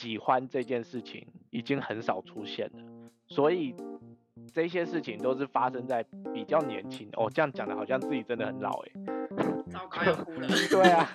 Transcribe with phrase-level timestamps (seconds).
[0.00, 3.74] 喜欢这件事情已经很少出现了，所以
[4.50, 7.06] 这些事情都是发生在比较年轻。
[7.18, 8.92] 哦，这样讲的好像自己真的很老哎。
[9.70, 10.48] 糟糕，要哭了。
[10.72, 11.06] 对啊。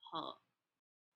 [0.00, 0.40] 好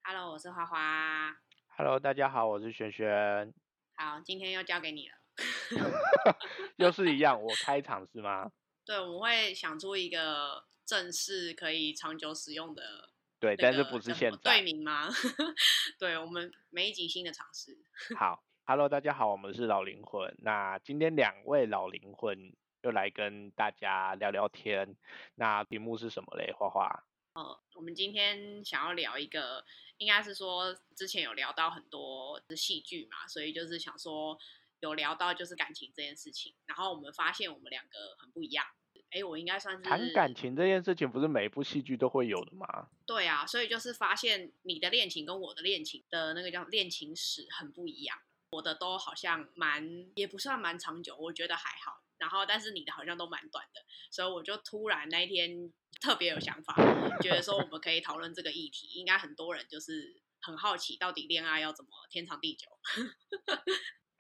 [0.02, 1.34] ，Hello，我是花花。
[1.75, 3.54] Hello，大家好，我是璇璇。
[3.95, 5.14] 好，今天又交给你了。
[6.79, 8.51] 又是一样，我开场是吗？
[8.86, 13.11] 对，我们会想出一个正式可以长久使用的，
[13.41, 15.09] 对，但是不是现在队名吗？
[15.99, 17.77] 对，我们每一集新的尝试。
[18.17, 20.33] 好，Hello，大家好，我们是老灵魂。
[20.39, 24.97] 那今天两位老灵魂又来跟大家聊聊天。
[25.35, 26.53] 那题目是什么嘞？
[26.53, 27.05] 花花。
[27.35, 29.64] 呃，我们今天想要聊一个，
[29.97, 34.39] 应该是说之前有聊到很多戏剧嘛，所以就是想说。
[34.81, 38.64] 有聊到就是感情这件事情，然后我们发现我们两个很不一样。
[39.11, 42.66] 哎，我应该算是谈感情这件事情，不是每一部戏剧都会有的吗？
[43.06, 48.19] 对啊，所以就是发现你的恋情跟我的恋情的那个叫恋情史很不一样。
[48.50, 52.02] 我的都好像蛮也不算蛮长久，我觉得还好。
[52.19, 53.80] 然后但是你的好像都蛮短的，
[54.11, 56.74] 所以我就突然那一天特别有想法，
[57.22, 58.89] 觉得说我们可以讨论这个议题。
[58.89, 62.67] 应该很多人就是很好奇，到底恋爱要怎么天长地久。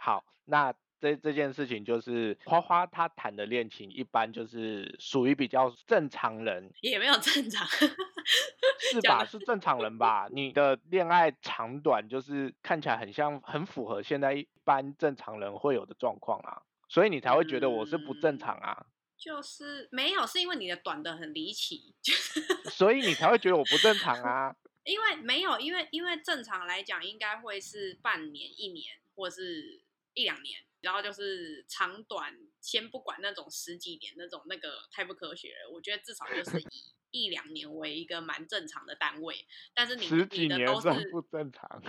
[0.08, 9.22] 好，那这这件事情就是花花她谈的恋情，一般就是属于比较正常人，也没有正常，是吧？
[9.26, 10.26] 是正常人吧？
[10.32, 18.86] 你的恋爱长短就是看起来很像，很符合现在一般正常人会有的状况啊，所以你才会觉得我是不正常啊？
[19.14, 24.56] 就是没有，是因为你的短的很离奇，就是所以你才会觉得我不正常啊？
[24.84, 29.86] 因为没有，因为因为正常来讲应该会是半年、一年，或是。
[30.18, 35.70] 一两年，然后就是长短，先不管那种十几年那种，那个太不科学了。
[35.72, 36.58] 我觉得至少就是
[37.10, 39.46] 以一两年为一个蛮正常的单位。
[39.72, 41.80] 但是你你的都是不正常，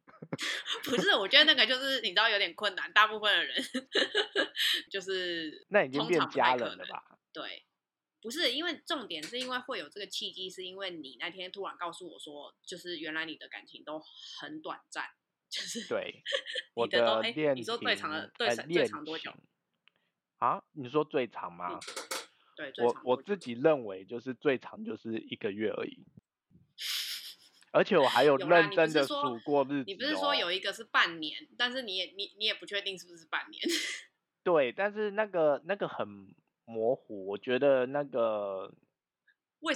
[0.84, 1.14] 不是？
[1.14, 3.56] 我觉得那个就是你知道有点困难，大部分的人
[4.92, 7.18] 就是那已经变家人了吧？
[7.32, 7.64] 对，
[8.20, 13.98] 不是因为重点是因为会有这个契机，是因为你那天突然告诉我说，就是原来你的感情都
[14.38, 15.08] 很短暂。
[15.48, 16.22] 就是对，
[16.74, 19.32] 我的恋你说最长的最最长多久？
[20.38, 21.80] 啊，你说最长吗？
[22.56, 26.04] 对，我我自己认为就是最长就是一个月而已，
[27.72, 29.84] 而 且我还有认真的数过日子。
[29.86, 33.62] 你不是说有一个是半年，但是你也你你也不确定是不是半年？
[34.44, 36.06] 对，但是那个那个很
[36.64, 38.72] 模糊，我觉得那个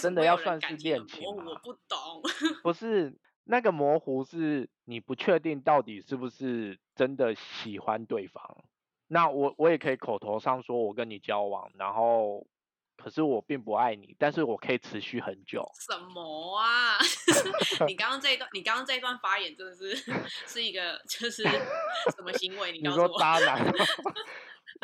[0.01, 1.45] 真的要算是恋情吗？
[1.47, 2.23] 我不懂，
[2.63, 3.19] 不是。
[3.45, 8.65] 那个模糊是你不确定到底是不是真的喜欢对方。
[9.09, 12.47] 那我我也可以口头上说我跟你交往，然后
[12.97, 15.69] 可是我并不爱你，但是我可以持续很久。
[15.75, 16.97] 什么啊？
[17.87, 19.95] 你刚刚这一段，你刚刚这一段发言真的是
[20.47, 21.43] 是一个就是
[22.17, 22.73] 什么行为？
[22.73, 23.63] 你说渣男？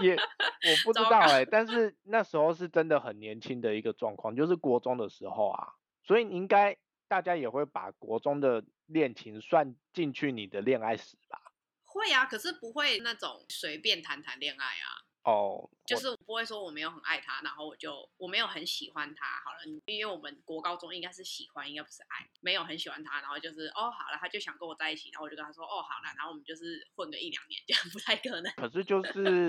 [0.03, 5.69] 也我不知道哎，但是那时候是真的很年轻的一个状况，就是国中的时候啊，
[6.03, 6.77] 所以你应该。
[7.09, 11.41] 大家也会把国中的恋情算进去你的恋爱史吧？
[11.85, 14.87] 会啊，可是不会那种随便谈谈恋爱啊。
[15.25, 19.41] 哦，就是不会说我没有很爱他，然后我就我没有很喜欢他。
[19.45, 28.53] 好了，因为我们国高中应该是喜欢，应该不是爱，没有很喜欢他，然后就是哦好了，他就想跟我在一起，然后我就跟他说哦好了，然后我们就是混个一两年，这样不太可能。
[28.53, 29.49] 可是就是。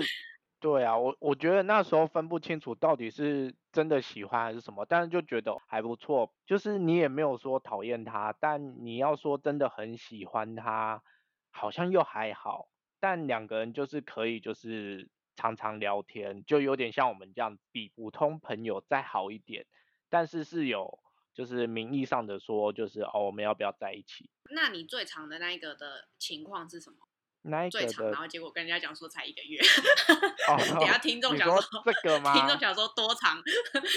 [0.60, 11.02] 对啊，我我觉得那时候分不清楚到底是真的喜欢还是什么，但是就觉得还不错，就是你也没有说讨厌他，但你要说真的很喜欢他，
[11.50, 12.68] 好像又还好，
[13.00, 19.64] 但两个人就是可以就是常常聊天，就有点像我们这样比普通朋友再好一点，
[20.10, 20.98] 但是是有
[21.32, 24.28] 就是名义上的说就是哦我们要不要在一起？
[24.50, 26.96] 那你最长的那一个的情况是什么？
[27.70, 29.58] 最长，然后结果跟人家讲说才一个月，
[30.46, 32.34] 等下听众想说这个吗？
[32.34, 33.42] 听众想说多长？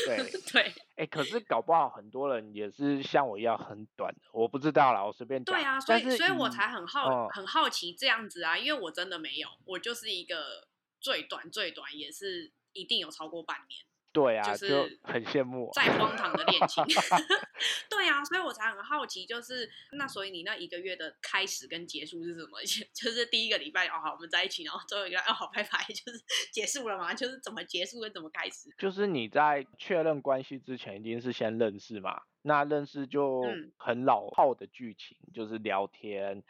[0.06, 5.56] 对对， 哎，可是搞不好很多人也是像我一样很短，我不知道啦，我随便讲。
[5.56, 10.68] 对啊，所以所以我才很好很好奇这样子啊，因为我真的没有，我就是一个
[11.00, 13.86] 最短最短也是一定有超过半年。
[14.14, 16.84] 对啊，就很羡慕再荒唐的恋情。
[17.90, 22.60] 对啊，所以我才很好奇，就是那所以你那一个月的开始跟结束是什么？
[22.94, 27.14] 就是第一个礼拜哦好，我们在一起，然后最后一个哦好拜拜，就是结束了嘛？
[27.14, 28.70] 就是怎么结束跟怎么开始？
[28.78, 32.22] 就是你在确认关系之前，一定是先认识嘛？
[32.44, 33.42] 那认识就
[33.78, 36.44] 很老套的剧情，就是聊天，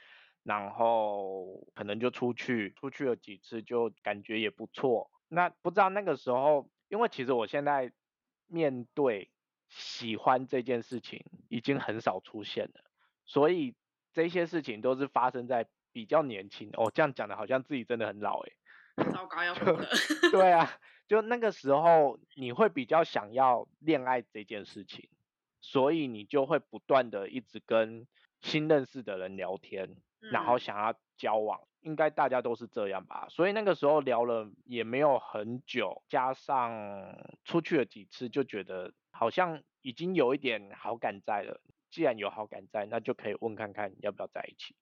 [0.43, 5.09] 然后可能就出去，出去了几次就感觉也不错。
[5.29, 7.91] 那不知道那个时候，因为其实我现在
[8.47, 9.31] 面对
[9.69, 12.83] 喜欢这件事情已经很少出现了，
[13.25, 13.75] 所以
[14.13, 16.69] 这些事情都是发生在比较年轻。
[16.73, 18.53] 哦，这样讲的好像自己真的很老诶。
[19.11, 19.87] 糟糕，要哭了。
[20.31, 20.71] 对啊，
[21.07, 25.09] 就那个时候你会比较想要恋爱这件事情，
[25.61, 28.05] 所以你就会不断的一直跟
[28.41, 31.61] 新认识的人聊天，然后嗯想要交往。
[31.83, 37.15] 应该大家都是这样吧，所以那个时候聊了也没有很久，加上
[37.45, 41.61] 出去了几次，就觉得好像已经有一点好感在了。
[41.89, 44.75] 既然有好感在，那就可以问看看要不要在一起。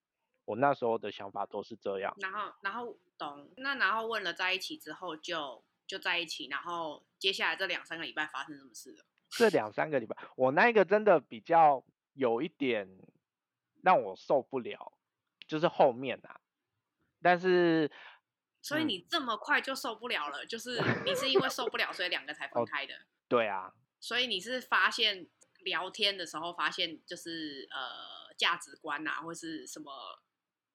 [0.46, 2.16] 我那时候的想法都是这样。
[2.20, 9.04] 然后然后懂，那然后问了在一起之后就就在一起，然后接下来这两三个礼拜发生什么事了？
[9.30, 11.84] 这两三个礼拜，我那一个真的比较
[12.14, 12.88] 有一点
[13.82, 14.92] 让我受不了，
[15.48, 16.41] 就是后面啊，
[17.22, 17.92] 但是嗯
[18.64, 22.94] 所以你这么快就受不了了，就是你是因为受不了，所以两个才 分哦开的。
[23.28, 25.28] 对啊，所以你是发现
[25.64, 29.92] 聊天的时候发现就是呃价值观啊，或是什么，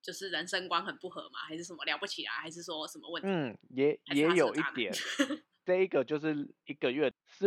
[0.02, 1.38] 就是人生观很不合嘛？
[1.46, 2.32] 还是什么聊不起来？
[2.32, 3.28] 还是说什么问题？
[3.28, 4.92] 嗯，也也有一点，
[5.64, 7.46] 这一个就是一个月是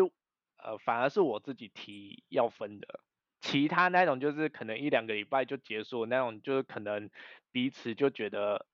[0.63, 3.01] 呃，反而是我自己提要分的，
[3.41, 7.09] 其他那种就是可能一两个礼拜就结束那种，就是可能
[7.51, 8.65] 彼此就觉得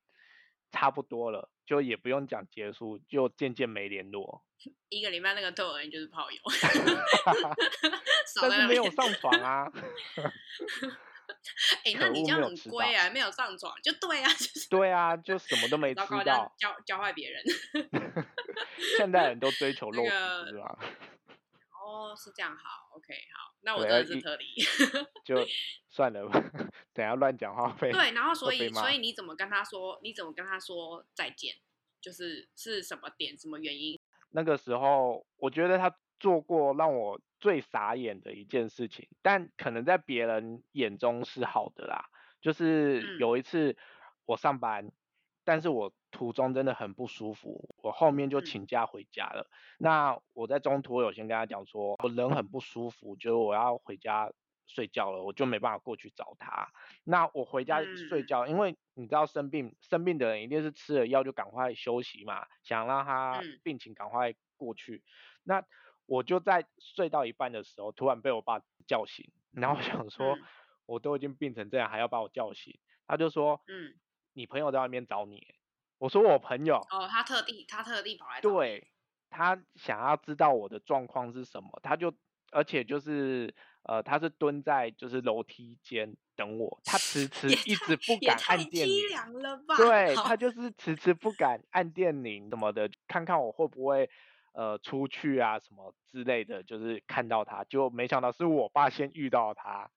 [0.75, 4.43] 差不多了，就也不用讲结束，就渐渐没联络，
[4.89, 6.37] 一个礼拜那个对我而言就是炮友，
[8.27, 8.67] 少但是。
[8.67, 9.71] 没有上床啊。
[11.83, 16.55] 哎、可那你这样很乖啊，没有上床就对啊，就是对啊，就什么都没吃糟糕，这样到。
[16.59, 17.43] 教教坏别人。
[18.97, 20.77] 现代人都追求肉体，那个是吧？
[21.85, 24.55] 哦，是这样，好，OK，好，那我真的是特例。
[25.23, 25.45] 就
[25.87, 26.41] 算了吧，
[26.91, 27.91] 等下乱讲话费。
[27.91, 29.99] 对，然后所以所以你怎么跟他说？
[30.01, 31.55] 你怎么跟他说再见？
[32.01, 33.99] 就是是什么点、什么原因？
[34.31, 42.09] 那个时候，我觉得他做过让我最傻眼的一件事情，但可能在别人眼中是好的啦。
[42.41, 43.77] 就是嗯有一次
[44.25, 44.91] 我上班，
[45.45, 49.49] 但是我途中真的很不舒服，我后面就嗯请假回家了。
[49.77, 54.31] 那我在中途有先跟他讲说，我人很不舒服，就是我要回家
[54.65, 56.69] 睡觉了，我就没办法过去找他。
[57.03, 65.03] 那我回家睡嗯觉，因为你知道生病生病的人一定是吃了药就赶快休息嘛，想让他嗯病情赶快过去。
[65.43, 65.63] 那
[66.07, 70.41] 我就在睡到一半的时候，突然被我爸叫醒，然后我想说，嗯
[70.87, 72.79] 我都已经病成这样，还要把我叫醒？
[73.07, 73.95] 他就说，嗯，
[74.35, 75.47] 你朋友在外面找你。
[75.97, 78.91] 我说我朋友，哦，他特地他特地跑来，对
[79.29, 82.13] 他想要知道我的状况是什么，他就
[82.51, 89.01] 而且就是呃，他是蹲在就是楼梯间等我，他迟 迟一直不敢按电铃？
[89.77, 94.09] 对他就是迟迟不敢按电铃什么的，看看我会不会
[94.51, 99.94] 呃出去啊什么之类的，就是看到他，就没想到是我爸先遇到他，那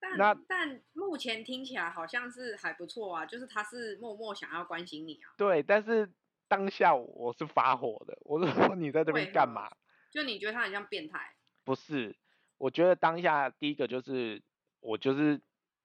[0.00, 6.12] 但但目前听起来好像是还不错啊，就是他是默默想要关心你啊，对，但是
[6.46, 9.68] 当下我是发火的，我是说 你在这边干嘛？
[10.12, 11.34] 就你觉得他很像变态，
[11.64, 12.16] 不是，
[12.56, 14.42] 我觉得当下第一个就是
[14.80, 15.42] 我就是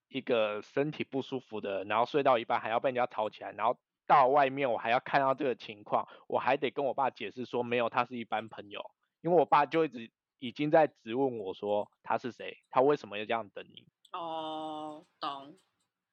[0.08, 3.76] 一个身体不舒服的，然后睡到一半还要被人家吵起来，然后
[4.06, 8.90] 到外面我还要看到这个情况，我还得跟我爸解释说没有，他是一般朋友，
[9.22, 13.86] 因为我爸就一直已经在质问我说他是谁，他为什么要这样等你？
[14.14, 15.58] 哦，懂。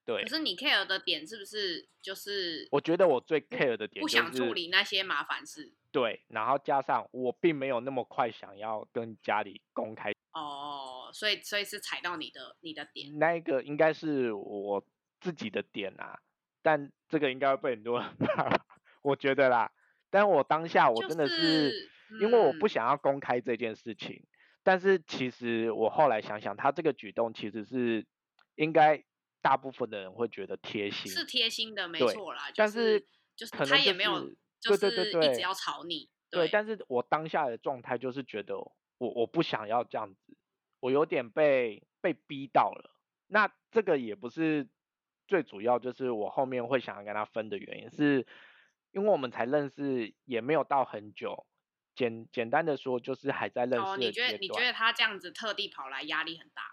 [0.03, 5.71] 对可，是你 care 的点是不是就是我觉得我最 care 的点就不想处理那些麻烦事？
[5.91, 10.11] 对，然后加上我并没有那么快想要跟家里公开。
[10.33, 14.83] 哦，所以所以是踩到你的你的点，那一个应该是我
[15.19, 16.19] 自己的点啊，
[16.63, 18.49] 但这个应该会被很多人 骂，
[19.03, 19.71] 我觉得啦。
[20.09, 21.89] 但我当下我真的是
[22.19, 24.25] 因为我不嗯想要公开这件事情，
[24.63, 28.05] 但是其实我后来想想，他这个举动其实是
[28.55, 29.03] 应该
[29.41, 32.47] 大部分的人会觉得贴心，是贴心的，没错啦。
[32.49, 32.99] 就但是
[33.35, 40.37] 就是他也没有就是一直要吵你，对，但是我当下的状态就是觉得我我不想要这样子，
[40.79, 42.95] 我有点被被逼到了。
[43.27, 44.67] 那这个也不是
[45.27, 48.27] 最主要，就是我后面会想要跟他分的原因，是
[48.91, 51.47] 因为我们才认识也没有到很久，
[52.01, 56.63] 简简单的说就是还在认哦，识的你觉得你觉，得他这样子特地跑来压力很大？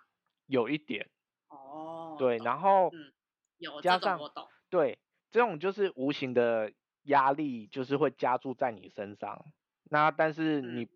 [0.46, 1.10] 有一点
[1.48, 3.12] 哦，对，然后嗯
[3.58, 4.98] 有加上我懂，对，
[5.30, 9.44] 这种就是无形的压力，就是会加注在你身上。
[9.90, 10.88] 那但是嗯你，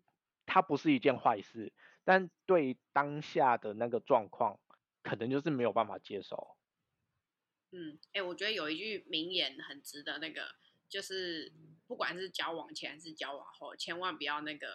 [0.47, 1.71] 它不是一件坏事，
[2.03, 4.59] 但对于当下的那个状况，
[5.03, 6.57] 可能就是没有办法接受。
[7.71, 10.55] 嗯，哎、我觉得有一句名言很值得那个，
[10.93, 11.51] 就是
[11.87, 14.67] 不管是交往前还是交往后，千万不要那个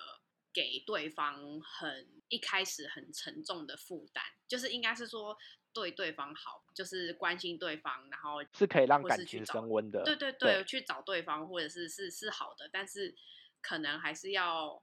[0.53, 5.39] 给对方很一开始很沉重的负担，就是应该是说
[5.73, 10.03] 对对方好，就是关心对方，然后是可以让感情升温的。
[10.03, 13.15] 对对对，去找对方或者是是是好的，但是
[13.63, 14.83] 可能还是要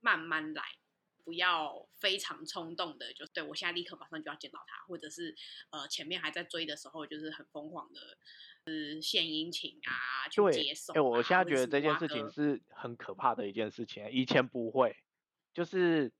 [0.00, 0.64] 慢慢来，
[1.24, 5.34] 不要非常冲动的，就对我现在立刻马上就要见到他，或者是
[5.70, 8.00] 呃前面还在追的时候，就是很疯狂的，
[8.64, 10.96] 呃献殷勤啊，去接受、啊。
[10.96, 14.96] 哎、我现在觉得这件事情是很可怕的一件事情，以前不会，
[15.54, 16.12] 就是嗯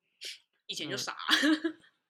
[0.67, 1.17] 以前就傻，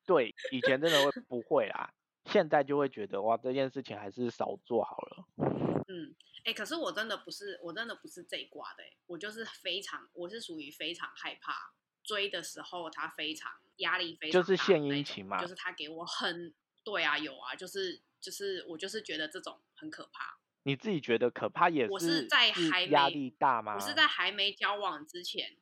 [0.06, 1.92] 对， 以前真的会不会啦，
[2.26, 5.26] 现在就会觉得哇，这件事情还是少做好了。
[5.88, 11.72] 嗯，哎、可是我真的不是，我真的不是这一挂的、欸，我就是非常，我是属于非常害怕
[12.02, 16.54] 追的时候，他非常压力非常就是献殷勤嘛就是他给我很，
[16.84, 20.38] 对啊，有啊，就是就是我就是觉得这种很可怕。
[20.64, 23.74] 你自己觉得可怕也是我是是在还压力大吗？
[23.74, 25.56] 我是在还没交往之前，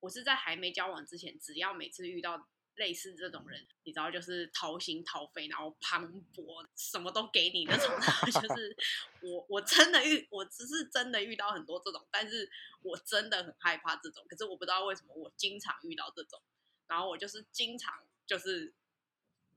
[0.00, 6.04] 我是在还没交往之前，只要每次遇到类似这种人，你知道，就是掏心掏肺，然后磅
[6.34, 7.88] 礴，什么都给你那种，
[8.40, 8.76] 就是
[9.22, 12.48] 我我真的遇，我只是真的遇到很多这种，但是
[12.82, 16.40] 我真的很害怕这种，可是我不知道为什么我经常遇到这种，
[16.86, 17.94] 然后我就是经常
[18.26, 18.74] 就是。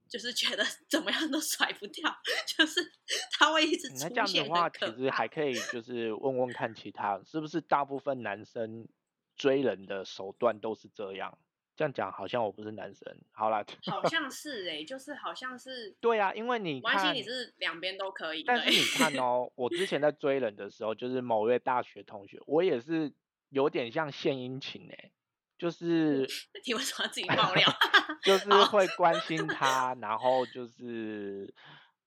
[0.10, 2.10] 就是觉得怎么样都甩不掉，
[2.48, 2.94] 就是
[3.34, 8.88] 他会一直出那这样现的话，其实还可以就是问问看其他，是不是大部分男生
[9.36, 11.38] 追人的手段都是这样？
[11.78, 13.18] 这样讲好像我不是男生。
[13.32, 23.14] 好啦， 好像是哎、就是好像是对啊，因为你关系看，你是两边都可以，但是你看哦，我之前在追人的时候，就是某位大学同学，我也是
[23.50, 25.12] 有点像献殷勤哎，
[25.60, 26.28] 就是
[26.66, 27.70] 你为什么要自己爆料？
[28.26, 31.54] 就是好会关心他，然后就是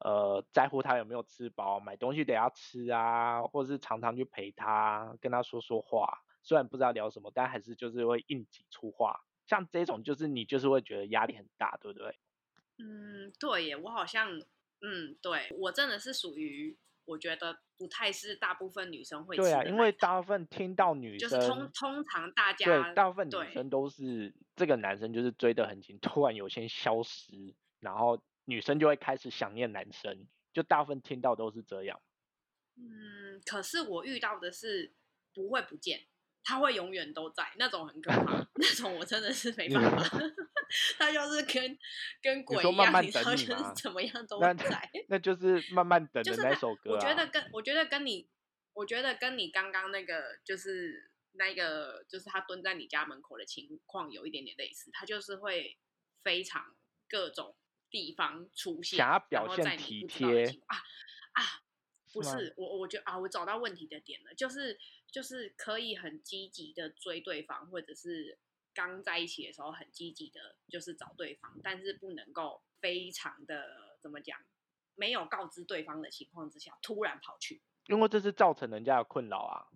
[0.00, 6.18] 呃在乎他有没有吃饱，买东西得要吃啊，或是常常去陪他，跟他说说话。
[6.42, 9.20] 虽然不知道聊什么，但还是就是会硬挤出话。
[9.50, 12.16] 像这种就是你就是会觉得压力很大，对不对？
[12.78, 14.38] 嗯，对耶，我好像，
[14.80, 32.00] 嗯，对我真的是属于，我觉得不太是大部分女生会对啊，因为大部分听到女就是生，通通常大家对，大部分女生都是这个男生就是追得很紧，突然有些消失，然后女生就会开始想念男生，就大部分听到都是这样。
[32.76, 34.94] 嗯，可是我遇到的是
[35.34, 36.06] 不会不见，
[36.42, 40.18] 他会永远都在，那种很可怕， 那种我真的是没办法，
[40.98, 41.78] 他就是跟
[42.22, 44.90] 跟鬼一样，你知道，就是怎么样都在。
[45.08, 46.94] 那就是慢慢 等的那就是他首歌啊。
[46.94, 48.28] 我觉得跟我觉得跟你，
[48.72, 55.78] 我觉得跟你刚刚那个就是那个就是他蹲在你家门口的情况有一点点类似，他就是会
[56.22, 56.74] 非常
[57.08, 57.56] 各种
[57.90, 60.76] 地方出现，想要然表现后在你体贴啊
[61.32, 61.42] 啊，
[62.12, 64.78] 不是我，我觉得啊，我找到问题的点了，就是
[65.10, 68.38] 就是可以很积极的追对方，或者是
[68.74, 74.38] 刚在一起的时候很积极的，就是找对方，但是不能够非常的怎么讲，
[74.94, 77.62] 没有告知对方的情况之下，突然跑去。
[77.86, 79.66] 因为这是造成人家的困扰啊。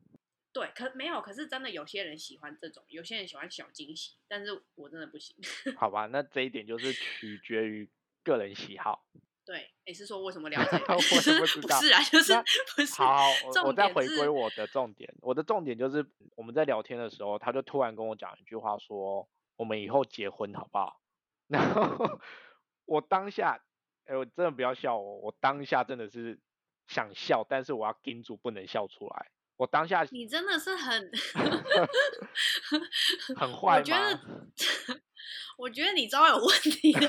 [0.53, 5.37] 对，可没有，可是真的有些人喜欢这种，有些人喜欢小惊喜，但是我真的不行。
[5.77, 7.91] 好吧，那这一点就是取决于
[8.23, 9.05] 个人喜好。
[9.45, 10.95] 对，你是说为什么聊这个？
[10.95, 12.33] 我也不知 道是啊，就是
[12.75, 12.95] 不是。
[12.95, 15.13] 好，我我再回归我的重点。
[15.21, 16.05] 我的重点就是
[16.37, 21.01] 我们在聊天的时候，他就突然跟我讲一句话说：“我们以后结婚好不好？”
[21.49, 22.19] 然后
[22.87, 23.61] 我当下，
[24.07, 26.39] 哎、我真的不要笑我，我当下真的是
[26.87, 29.31] 想笑，但是我要盯住不能笑出来。
[29.57, 31.11] 我当下你真的是很
[33.37, 34.21] 很坏我觉得吗？，
[35.57, 37.09] 我觉得你招有问题的。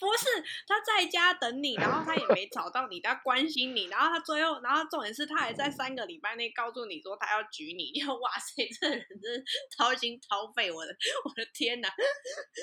[0.00, 0.26] 不是
[0.66, 9.44] 他在家等你，然后他也没找到你，他关心你，然后他最后，然后重点是他还在三个礼拜内告诉你说他要举你，你 就哇塞，这人真是
[9.76, 11.88] 掏心掏肺，我的我的天哪！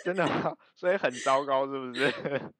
[0.04, 0.56] 真的吗？
[0.76, 2.12] 所以很糟糕，是不是？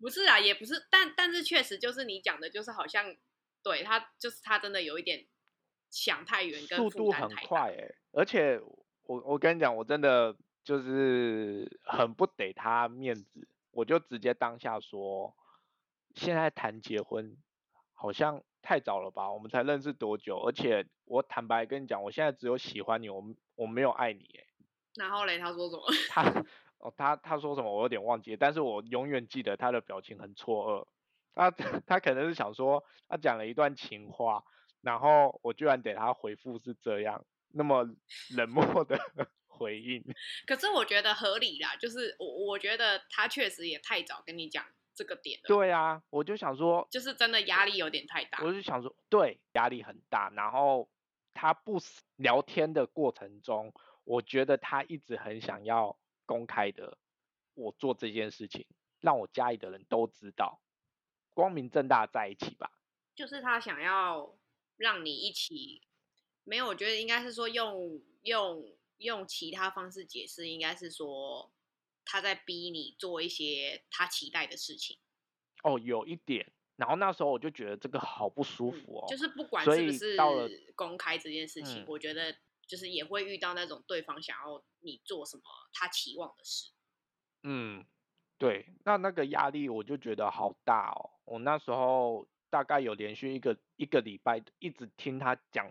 [0.00, 3.14] 不是啊，也不是，但但是确实就是你讲的，就是好像
[3.62, 5.26] 对他就是他真的有一点
[5.90, 8.58] 想太远，跟负速度很快哎、而且
[9.02, 15.34] 我我跟你讲，我真的就是很不给他面子，我就直接当下说，
[16.14, 17.36] 现在谈结婚
[17.94, 19.30] 好像太早了吧？
[19.30, 20.38] 我们才认识多久？
[20.38, 23.24] 而且我坦白跟你讲，我现在只有喜欢你，我
[23.54, 24.44] 我没有爱你哎、
[24.94, 25.82] 然后嘞，他说什么？
[26.08, 26.44] 他
[26.78, 30.86] 哦，他他说什么我有点忘记，但是我永远记得他的表情很错愕。
[31.32, 31.50] 他
[31.86, 34.42] 他可能是想说，他讲了一段情话，
[34.80, 37.86] 然后我居然给他回复是这样，那么
[38.34, 38.98] 冷漠的
[39.60, 40.02] 回应。
[40.48, 44.64] 可是我觉得合理啦，就是我我觉得他确实也太早跟你讲
[44.94, 48.42] 这个点了，对啊，我就想说，就是真的压力有点太大。
[48.42, 50.30] 我就想说，对，压力很大。
[50.30, 50.90] 然后
[51.34, 51.78] 他不
[52.16, 53.72] 聊天的过程中，
[54.04, 56.96] 我觉得他一直很想要公开的
[57.54, 58.66] 我做这件事情，
[59.00, 60.60] 让我家里的人都知道，
[61.34, 62.72] 光明正大在一起吧。
[63.14, 64.34] 就是他想要
[64.76, 65.82] 让你一起，
[66.44, 68.64] 没有，我觉得应该是说用用
[69.00, 71.52] 用其他方式解释，应该是说
[72.04, 74.98] 他在逼你做一些他期待的事情。
[75.62, 76.52] 哦，有一点。
[76.76, 79.04] 然后那时候我就觉得这个好不舒服哦。
[79.06, 82.34] 就是不管是不是到了公开这件事情，嗯我觉得
[82.66, 85.42] 就是也会遇到那种对方想要你做什么
[85.74, 86.70] 他期望的事。
[87.42, 87.84] 嗯，
[88.38, 91.10] 对，那那个压力我就觉得好大哦。
[91.26, 95.70] 我那时候大概有连续一个一个礼拜一直听他讲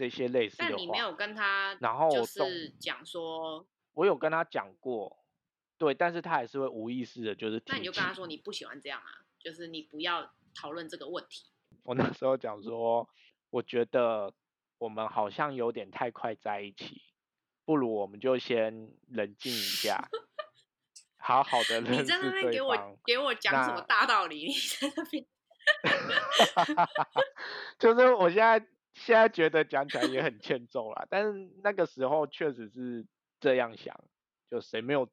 [0.00, 0.70] 这些类似的话。
[0.70, 5.22] 但你没有跟他，然后就是讲说，我有跟他讲过，
[5.76, 11.44] 对，但是他还是会无意识的，就是那你就跟他说你不喜欢这样啊，就是你不要讨论这个问题。
[11.84, 13.06] 我那时候讲说，
[13.50, 14.32] 我觉得
[14.78, 17.02] 我们好像有点太快在一起，
[17.66, 20.08] 不如我们就先冷静一下，
[21.20, 22.98] 好好的你认识在那边给我。
[23.04, 24.46] 给我讲什么大道理？
[24.46, 25.26] 你在那边
[27.78, 33.06] 就是我现在现在觉得讲起来也很欠揍啦，但是那个时候确实是
[33.40, 33.98] 这样想，
[34.50, 35.08] 就谁没有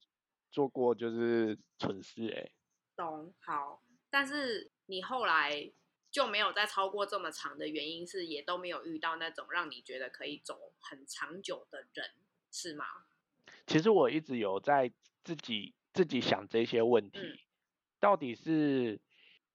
[0.52, 2.52] 做过就是蠢事哎、
[2.96, 5.72] 懂好，但是你后来
[6.10, 12.12] 就没有再超过这么长的原因是也都没有遇到那种让你觉得可以走很长久的人，
[12.52, 12.86] 是吗？
[13.68, 14.92] 其实我一直有在
[15.24, 17.38] 自己自己想这些问题，嗯
[18.00, 19.00] 到底是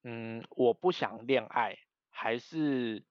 [0.05, 1.79] 嗯我不想恋爱，
[2.11, 3.03] 还是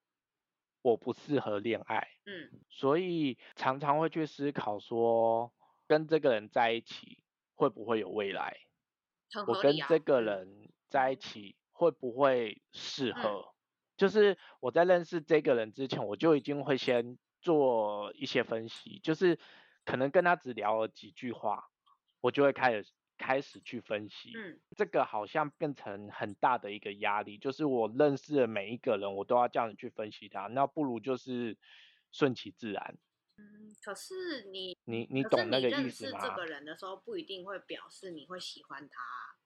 [0.81, 2.07] 我不适合恋爱？
[2.25, 5.53] 嗯所以常常会去思考说，
[5.87, 7.23] 跟这个人在一起
[7.55, 8.57] 会不会有未来？
[9.47, 9.61] 我。
[9.61, 13.53] 跟这个嗯人在一起会不会适嗯合？
[13.97, 19.39] 就是我在认识这个人之前，我就已经会先做一些分析，就是
[19.85, 21.65] 可能跟他只聊了几句话，
[22.19, 22.87] 我就会开始
[23.21, 24.33] 开始去分析。
[24.35, 31.55] 嗯这个好像变成很大的一个压力，就是我认识的每一个人，我都要这样子去分析他，那不如就是
[32.11, 32.97] 顺其自然。
[33.37, 36.19] 嗯，可是你你你懂那个意认思吗？
[36.19, 39.37] 识这个人的时候，不一定会表示你会喜欢他啊，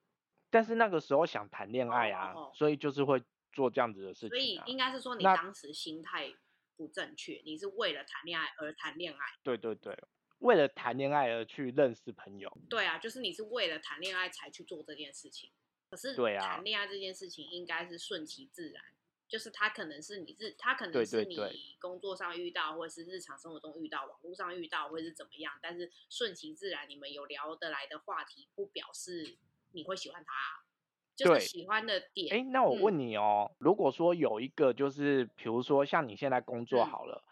[0.50, 4.60] 但是那个时候想谈恋爱哦啊，哦所以就是会做这样子的事情所以。
[4.66, 6.32] 应该是说你当时心态
[6.76, 9.18] 不正确，你是为了谈恋爱而谈恋爱。
[9.42, 9.96] 对对对，
[10.38, 12.50] 为了谈恋爱而去认识朋友。
[12.68, 15.50] 对啊，就是你是为了谈恋爱才去做这件事情。
[15.88, 18.82] 可是对啊谈恋爱这件事情应该是顺其自然，
[19.28, 21.36] 就是他可能是你日，他可能是你
[21.80, 25.52] 工作上遇到，或者是日常生活中遇到，网络上遇到，或者是怎么样。
[25.62, 29.36] 但是顺其自然，你们有聊得来的话题，不表示
[29.72, 30.66] 你会喜欢他啊，
[31.14, 32.34] 就是喜欢的点。
[32.36, 37.22] 哎，那我嗯问你哦，如果说有一个就是，比如说像你现在工作嗯好了，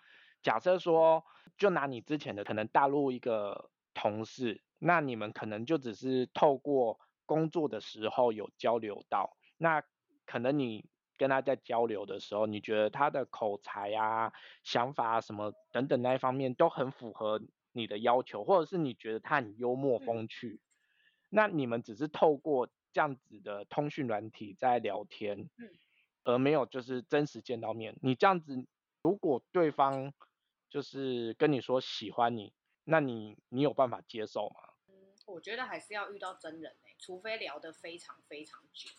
[0.44, 1.24] 假设说
[1.58, 9.82] 就拿你之前的可能大陆一个同事，那你们可能就只是透过工作的时候有交流到，那
[10.26, 10.84] 可能你
[11.16, 17.40] 跟他在交流的时候，你觉得他的口才啊、想法啊什么等等那一方面都很符合
[17.72, 20.60] 你的要求，或者是你觉得他很幽默嗯风趣，
[21.30, 25.70] 那你们只是透过这样子的通讯软体在聊天，嗯
[26.24, 27.96] 而没有就是真实见到面。
[28.02, 28.66] 你这样子，
[29.02, 30.12] 如果对方
[30.74, 34.74] 就是跟你说喜欢你，那你你有办法接受吗？
[34.88, 38.90] 嗯我觉得还是要遇到真人哎、除非聊得非常非常久，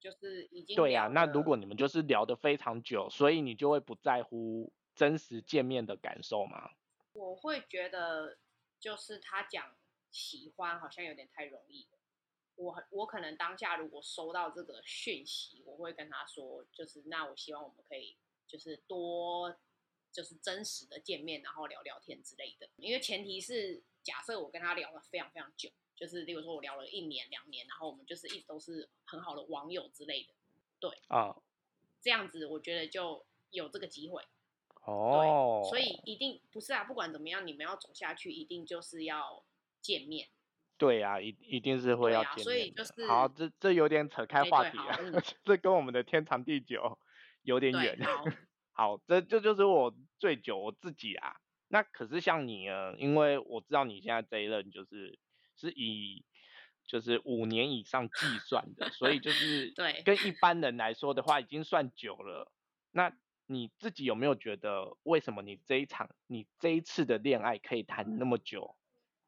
[0.00, 6.70] 就是已经对呀、那如果你们就是聊得非常久，所以你就会不在乎真实见面的感受吗？
[7.12, 8.38] 我会觉得，
[8.80, 9.76] 就是他讲
[10.10, 11.98] 喜欢好像有点太容易了。
[12.54, 19.54] 我我可能当下如果收到这个讯息，我会跟他说，就是那我希望我们可以就是多
[20.18, 22.68] 就是真实的见面，然后聊聊天之类的。
[22.74, 30.34] 因为前提是假设我跟他聊了非常非常久，就是例如说我聊了一年两年，然后我们就是一直都是很好的网友之类的，
[30.80, 31.36] 对啊、
[32.00, 34.20] 这样子我觉得就有这个机会。
[34.86, 39.44] 哦，所以一定不是啊，不管怎么样，你们要走下去，一定就是要
[39.80, 40.28] 见面。
[40.76, 42.52] 对呀、一一定是会要见面所。
[42.56, 46.98] 以就是好，这这有点扯开话题了，好嗯 这跟我们的天长地久
[47.42, 47.96] 有点，远。
[48.02, 48.24] 好，
[48.72, 51.36] 好，这这就是我最久我自己啊。
[51.68, 55.18] 那可是像你呢，因为我知道你现在这一任就是
[55.54, 56.24] 是以
[56.86, 62.50] 就是五年以上计算的，所以就 是对跟一般人来说的话，已经算久了。
[62.90, 68.76] 那你自己有没有觉得，为什么你这一场你这一次的恋爱可以谈那么久，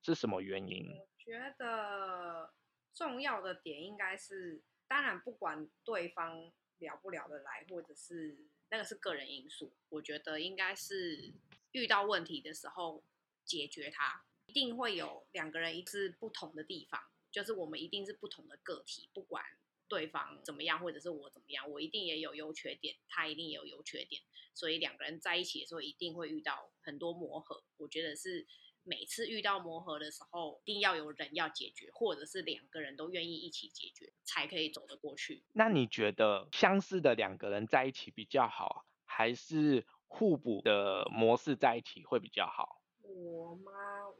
[0.02, 0.86] 是什么原因？
[0.88, 2.54] 我觉得
[2.94, 8.38] 重要的点应该是当然不管对方聊不聊得来，或者是
[8.70, 11.32] 那个是个人因素，我觉得应该是
[11.72, 13.04] 遇到问题的时候
[13.44, 19.44] 解决它，一定会有两个人一致不同的地方，就是我们一定是不同的个体，不管
[19.88, 24.22] 对方怎么样，或者是我怎么样，我一定也有优缺点，他一定也有优缺点，
[24.54, 28.46] 所以两个人在一起的时候一定会遇到很多磨合，我觉得是。
[28.90, 35.44] 每次遇到磨合的时候，一定要有人要解决，或者是两个人都愿意一起解决，才可以走得过去。
[35.52, 42.82] 那你觉得相似的两个人在一起比较好，还是互补的模式在一起会比较好？
[43.02, 43.70] 我吗？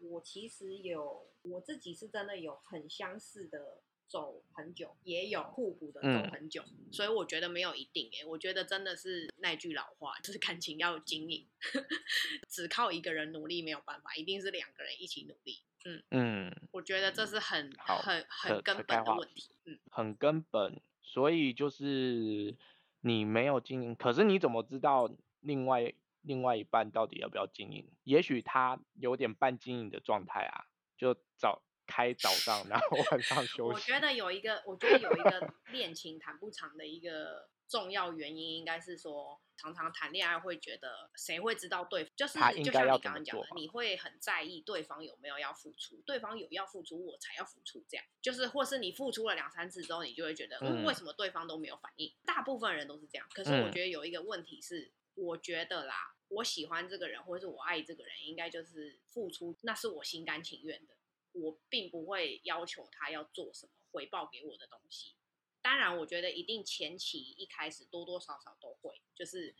[0.03, 3.83] 我其实有，我自己是真的有很相似的。
[4.11, 8.25] 走很久，也有互补的走很久，所以我觉得没有一定诶。
[8.25, 11.47] 我觉得真的是那句老话，就是感情要经营，
[12.51, 15.61] 只靠一个人努力没有办法，一定是两个人一起努力。
[15.85, 19.49] 嗯嗯，我觉得这是很很很根本的问题。
[19.65, 20.81] 嗯，很根本。
[21.03, 22.57] 所以就是
[23.01, 25.09] 你没有经营，可是你怎么知道
[25.41, 27.89] 另外另外一半到底要不要经营？
[28.03, 30.67] 也许他有点半经营的状态啊，
[30.99, 31.63] 就找。
[31.91, 33.75] 开早上，然后晚上 休息。
[33.75, 52.13] 我觉得有一个，我觉得有一个恋情谈不长的一个重要原因，应该是说，常常谈恋爱会觉得谁会知道对，就是就像你刚刚讲的，你会很在意对方有没有要付出，对方有要付出，我才要付出，这样就是，或是你付出了两三次之后，你就会觉得，嗯，为什么对方都没有反应？
[52.25, 60.95] 大部分人都是这样，可是我觉得有一个问题是，我觉得啦，我喜欢这个人，或者是我爱这个人，应该就是付出，那是我心甘情愿的。
[61.33, 65.15] 我并不会要求他要做什么回报给我的东西，
[65.63, 69.55] 当然，我觉得一定前期一开始多多少少都会，就是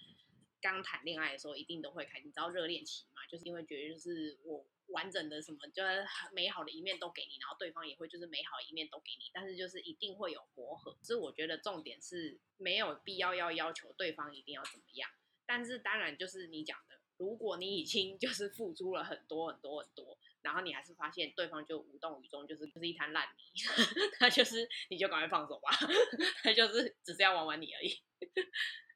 [0.61, 15.11] 刚谈恋爱的时候一定都会开，你知道热恋期嘛，就是因为觉得就是我完整的什么就是美好的一面都给你，然后对方也会就是美好一面都给你，但是就是一定会有磨合，所以我觉得重点是没有必要要要求对方一定要怎么样，
[15.47, 20.19] 但是当然就是你讲的，如果你已经就是付出了很多很多很多。
[20.43, 23.61] 然后你还是发现对方就无动于衷，就是就是一滩烂泥，
[24.19, 25.71] 他就是你就赶快放手吧，
[26.43, 27.91] 他就是只是要玩玩你而已。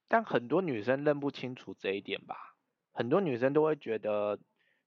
[0.09, 2.57] 但很多女生认不清楚这一点吧，
[2.93, 4.39] 很多女生都会觉得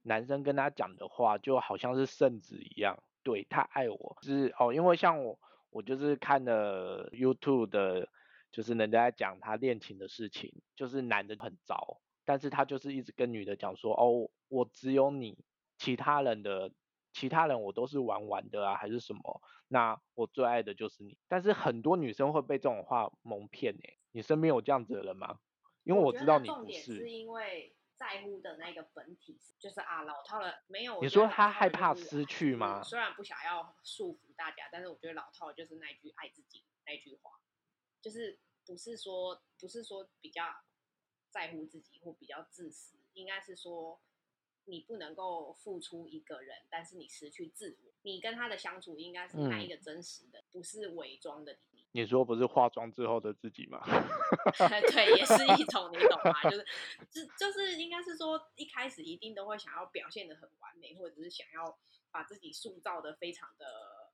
[0.03, 5.39] 男生跟他讲的话就好像是圣旨一样，对他爱我，就是哦，因为像我，
[5.69, 8.09] 我就是看了 YouTube 的，
[8.51, 15.37] 就是人家在讲他恋情的事情，就是男的很糟，但是他就是一直跟女的讲说，哦，我只有你。
[15.77, 16.71] 其他人的
[17.13, 19.41] 其他人我都是玩玩的啊，还是什么？
[19.67, 21.17] 那我最爱的就是你。
[21.27, 25.39] 但是很多女生会被这种话蒙骗哎，你身边有这样子的人吗？
[25.83, 26.95] 因为我知道你不是。
[26.97, 31.01] 是因为在乎的那个本体就是啊老套了没有？
[31.01, 32.83] 你说他害怕失去吗？
[32.83, 37.31] 虽然不想要束缚大家，但是我觉得老套就是那句爱自己那句话，
[38.01, 40.43] 就是不是说不是说比较
[41.29, 43.99] 在乎自己或比较自私，应该是说。
[44.67, 47.91] 你不能够付出一个人，但是你失去自我。
[48.03, 51.85] 你跟他的相处应该是那一个真实的，不是伪装的你。
[51.91, 53.81] 你说不是化妆之后的自己吗？
[54.91, 56.43] 对，也是一种，你懂吗？
[56.49, 56.65] 就是，
[57.09, 61.77] 就就是应该是说，一开始一定都会想要表现的很完美，或者是想要
[62.11, 63.65] 把自己塑造的非常的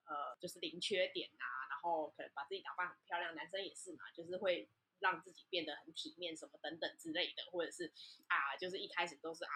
[0.06, 3.36] 呃，就是零缺点啊，然后可能把自己打扮很漂亮。
[3.36, 7.92] 男生也是嘛，就是会让自己变得很体面什么等等之类的，或者是
[8.28, 9.52] 啊，就是一开始都是啊。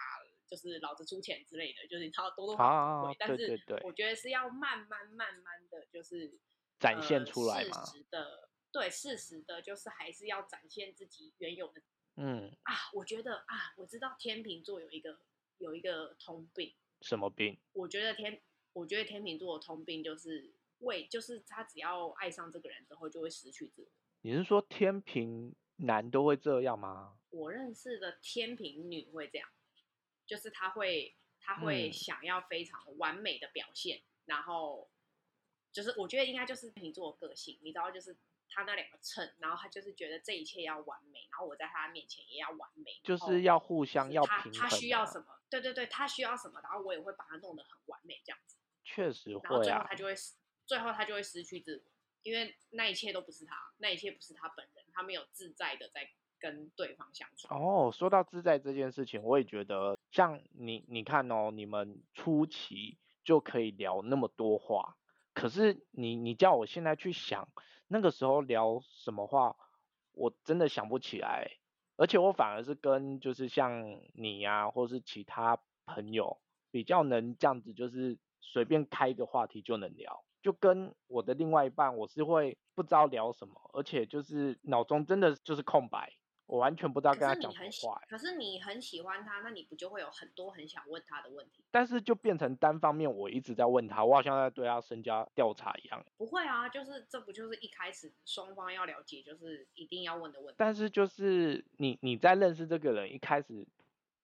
[0.48, 6.38] 就是老子出钱之类的，就是你超多多少少会，但是我觉得是要慢慢慢慢的就是
[6.78, 7.84] 展现出来嘛。
[7.84, 11.82] 事实的，对，事实的，就是还是要展现自己原有的。
[12.16, 15.20] 嗯啊，我觉得啊，我知道天秤座有一个
[15.58, 16.74] 有一个通病。
[17.02, 17.56] 什么病？
[17.72, 23.88] 我觉得天，我觉得天秤座的通病就是为，就是他只要爱上这个人之后，就会失去自我。
[24.22, 27.18] 你是说天平男都会这样吗？
[27.30, 29.48] 我认识的天平女会这样。
[30.28, 34.90] 就是他会，他会想要非常完美的表现，然后
[35.72, 38.14] 就是我觉得应该就是你做个性，你知道，就是
[38.50, 44.52] 他那两个秤，然后他就是觉得这一切要完美，然后我在他面前也要完美，就是要互相要平衡。
[44.52, 45.40] 他需要什么？
[45.48, 48.58] 对对对，他需要什么，然后我也会把他弄得很完美，这样子。
[48.84, 49.42] 确实会。
[49.42, 50.34] 然后最后他就会失，
[50.66, 51.90] 最后他就会失去自我，
[52.22, 56.10] 因为那一切都不是他，那一切不是他本人，他没有自在的在。
[56.40, 64.96] 跟对方相处哦，说到自在这件事情，我也觉得像你，你看哦，你们初期就可以聊那么多话，
[65.34, 67.48] 可是你你叫我现在去想
[67.86, 69.56] 那个时候聊什么话，
[70.12, 71.58] 我真的想不起来，
[71.96, 76.38] 而且我反而是跟就是像你呀，或是其他朋友
[76.70, 80.24] 比较能这样子，就是随便开一个话题就能聊。
[80.40, 86.12] 就跟我的另外一半，我是会不知道聊什么，而且就是脑中真的就是空白，
[86.48, 88.02] 我完全不知道跟他讲什么话。
[88.08, 91.62] 可是你很喜欢他，那你不就会有很多很想问他的问题？
[91.70, 96.04] 但是就变成单方面，我一直在问他，我好像在对他身家调查一样。
[96.16, 100.54] 不会啊，就是这不就是一开始双方要了解，就是一定要问的问题。
[100.58, 103.66] 但是就是你你在认识这个人一开始。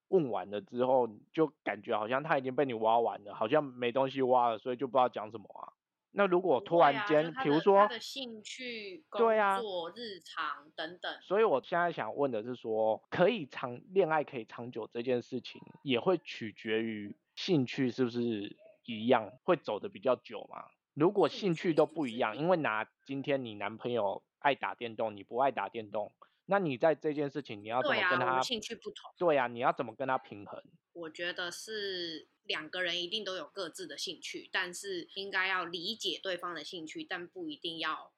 [0.09, 5.73] 问完了之后，就感觉好像他已经被你挖完了，好像没东西挖了，所以就不知道讲什么啊。
[6.17, 20.65] 那如果突然间，比如说他的兴趣、工作、日常等等，所以我现在想问的是说，可以长恋爱可以长久这件事情，也会取决于兴趣是不是一样，会走的比较久嘛？
[20.95, 26.13] 如果兴趣都不一样，因为拿今天你男朋友爱打电动，你不爱打电动。
[26.47, 29.11] 那你在这件事情，你要怎么跟他兴趣不同？
[29.19, 30.63] 对呀，你要怎么跟他平衡？
[30.93, 38.13] 我觉得是两个人一定都有各自的兴趣，但是应该要理解对方的兴趣，但不一定要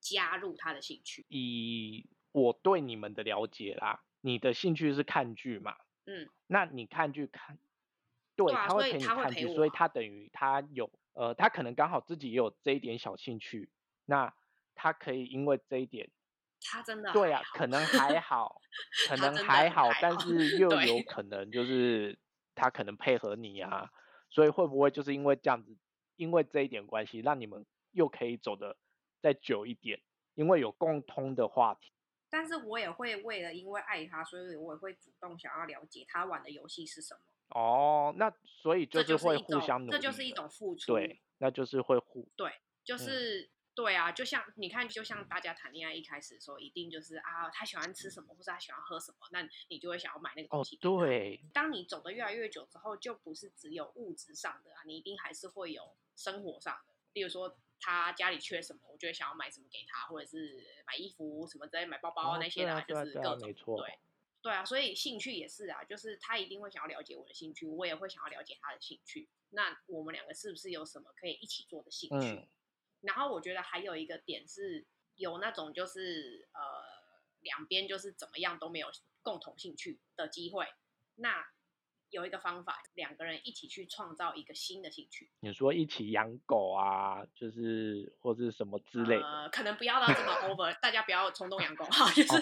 [0.00, 1.26] 加入他的兴趣。
[1.28, 5.76] 以我对你们的了解啦，你的兴趣是看剧嘛？
[6.06, 6.28] 嗯。
[6.46, 7.58] 那你看剧看，
[8.36, 13.70] 对，他会陪你看剧，所以他等于他有呃，他可能刚好自己也有这一点小兴趣，
[14.06, 14.34] 那
[14.74, 16.10] 他可以因为这一点。
[16.64, 18.62] 他真的对啊，可能还好，
[19.08, 22.16] 可能还好，但是又有可能就是
[22.54, 23.90] 他可能配合你啊，
[24.30, 25.76] 所以会不会就是因为这样子，
[26.16, 28.76] 因为这一点关系，让你们又可以走的
[29.20, 30.00] 再久一点，
[30.34, 31.92] 因为有共通的话题。
[32.30, 37.20] 但是我也会为了因为爱他，所以我也会主动想要了解他玩的游戏是什么。
[37.48, 40.92] 哦，那所以就是会互相努力，这就是一种付出。
[40.92, 42.50] 对，那就是会互对，
[42.84, 43.50] 就是。
[43.74, 50.76] 对啊，就像你看，就像大家谈恋爱一开始的时候，一定就是啊，他喜欢吃什么，或者他喜欢喝什么，那你就会想要买那个东西。
[50.76, 51.40] 对。
[51.54, 56.94] 当你走的越来越久之后，就不是只有物质上的啊，你一定还是会有生活上的。
[57.14, 63.52] 例如说，他家里缺什么，我就会想要买什么给他，或者是买衣服什么之类，买包包那些的，就是各种。
[63.76, 63.98] 对。
[64.42, 69.28] 对啊，所以兴趣也是啊，就是他一定会想要了解我的兴趣，我也会想要了解他的兴趣。
[69.50, 72.48] 那我们两个是不是有什么可以一起做的兴趣？
[73.02, 76.60] 然后我觉得还有一个点是有那种就是呃
[77.40, 78.88] 两边就是怎么样都没有
[79.22, 80.66] 共同兴趣的机会，
[81.16, 81.44] 那
[82.12, 85.30] 有一个方法，两个人一起去创造一个新的兴趣。
[85.40, 92.10] 你说一起养狗啊，就是或是什么之类的，可能不要到这么 over，大家不要冲动养狗哈。
[92.12, 92.32] 就是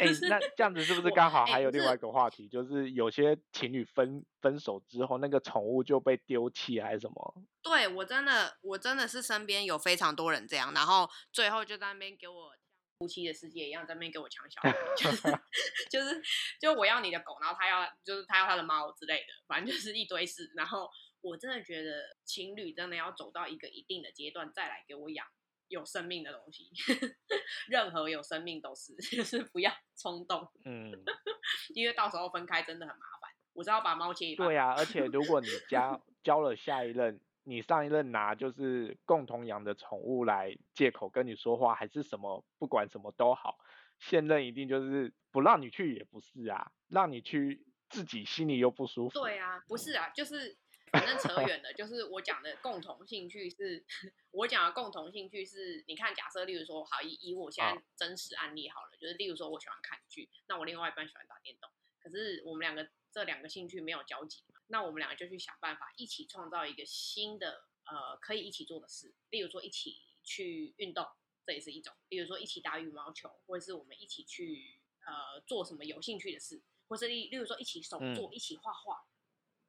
[0.00, 7.34] 哎，那这样子是不 是刚好还有另外一个话题，就是有些情侣分分手之后，那个宠物就被丢弃还是什么？
[7.62, 12.69] 对我真的，我真的是身边有非常多人这样，然后最后就在那边给我像
[13.00, 15.22] 夫妻的世界一样，在那边给我抢小孩，就是
[15.90, 16.22] 就是
[16.60, 20.52] 就我要你的狗，然后他要就是他要他的猫之类的，反正就是一堆事。
[20.54, 20.86] 然后
[21.22, 25.26] 我真的觉得情侣真的要走到一个一定的阶段，再来给我养
[25.68, 26.68] 有生命的东西，
[27.68, 30.92] 任何有生命都是，就是不要冲动，嗯，
[31.74, 33.30] 因为到时候分开真的很麻烦。
[33.54, 34.46] 我是要把猫切一半。
[34.46, 37.18] 对呀，而且如果你交交了下一任。
[37.42, 42.44] 你上一任拿就是共同养的宠物来借口跟你说话，还是什么？
[42.58, 43.58] 不管什么都好，
[43.98, 49.20] 现任一定就是不让你去也不是啊，让你去自己心里又不舒服。
[49.20, 50.56] 对啊，不是啊，就是
[50.92, 51.72] 反正扯远了。
[51.72, 53.84] 就是我讲的共同兴趣是，
[54.32, 61.70] 我讲的共同兴趣是，你看，假设例如说，好以以我现在真实案例好了，就是例如说我喜欢看剧，那我另外一半喜欢打电动，
[62.02, 62.88] 可是我们两个。
[63.12, 69.12] 这两个兴趣没有交集，那我们两个就去想办法，一起创造一个新的呃可以一起做的事。
[69.30, 71.06] 例如说一起去运动，
[71.44, 79.04] 这也是一种；例如说一起打羽毛球，或者是我们一起去呃做什么有兴趣的事，或是例例如说一起手作、一起画画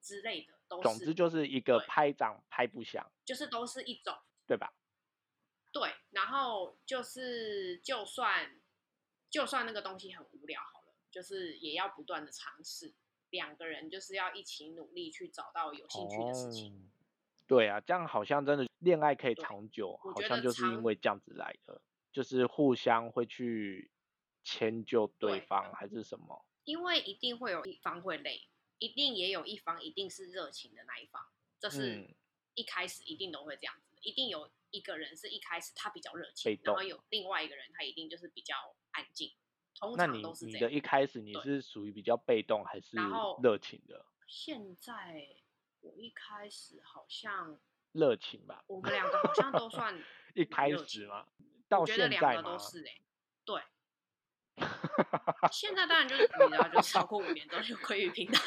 [0.02, 0.84] 之类的，都是。
[0.84, 4.72] 总之就是一个拍掌拍不响，就是都是一种，对吧？
[5.72, 8.62] 对，然后就是就算
[9.30, 12.94] 就算那个东西很无聊好了，就是也要不断的尝试。
[13.32, 16.92] 两个人就是要一起努力去找到有兴趣的事情。
[17.48, 23.92] 对啊，这样好像真的恋爱可以长久，好像就是因为这样子来的，就是互相会去
[24.44, 26.46] 迁就对方还是什么？
[26.64, 31.22] 因为一定会有一方会累，一定也有一方一定是热情的那一方，
[31.60, 32.16] 这是
[32.54, 38.56] 一开始一定都会这样子，一定有一个人是一开始他比较热情，然后有另外一个人他一定就是比较
[38.92, 39.34] 安静。
[39.98, 42.98] 那你你的一开始你是属于比较被动还是
[43.42, 44.06] 热情的？
[44.28, 45.28] 现在
[45.82, 47.58] 我一开始好像
[47.92, 48.64] 热情吧。
[48.68, 50.00] 我们两个好像都算
[50.36, 51.26] 一开始吗？
[51.68, 52.42] 到现在吗？
[52.42, 53.02] 都是哎，
[53.44, 53.62] 对。
[55.52, 58.40] 现在当然就是你知道，就超过五年之后就归于平淡，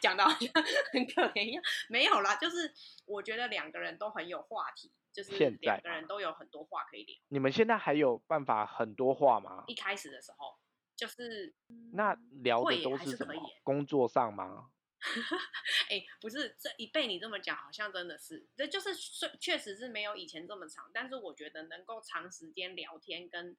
[0.00, 0.52] 讲到好像
[0.92, 2.72] 很可怜一样，没有啦，就是
[3.06, 7.16] 我觉得两个人都很有话题，就是两个人都有很多话可以聊。
[7.28, 9.64] 你们现在还有办法很多话吗？
[9.66, 10.58] 一开始的时候
[10.98, 11.54] 就是
[11.92, 13.32] 那聊的都是什么？
[13.62, 14.72] 工作上吗？
[15.90, 23.56] 哎、不是这一被你这么讲，好像真的是，这就是确确实是没有以前这么长，但是我觉得能够长时间聊天，跟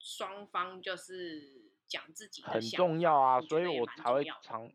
[0.00, 4.68] 双方就是讲自己的很重要啊，所以我才会常，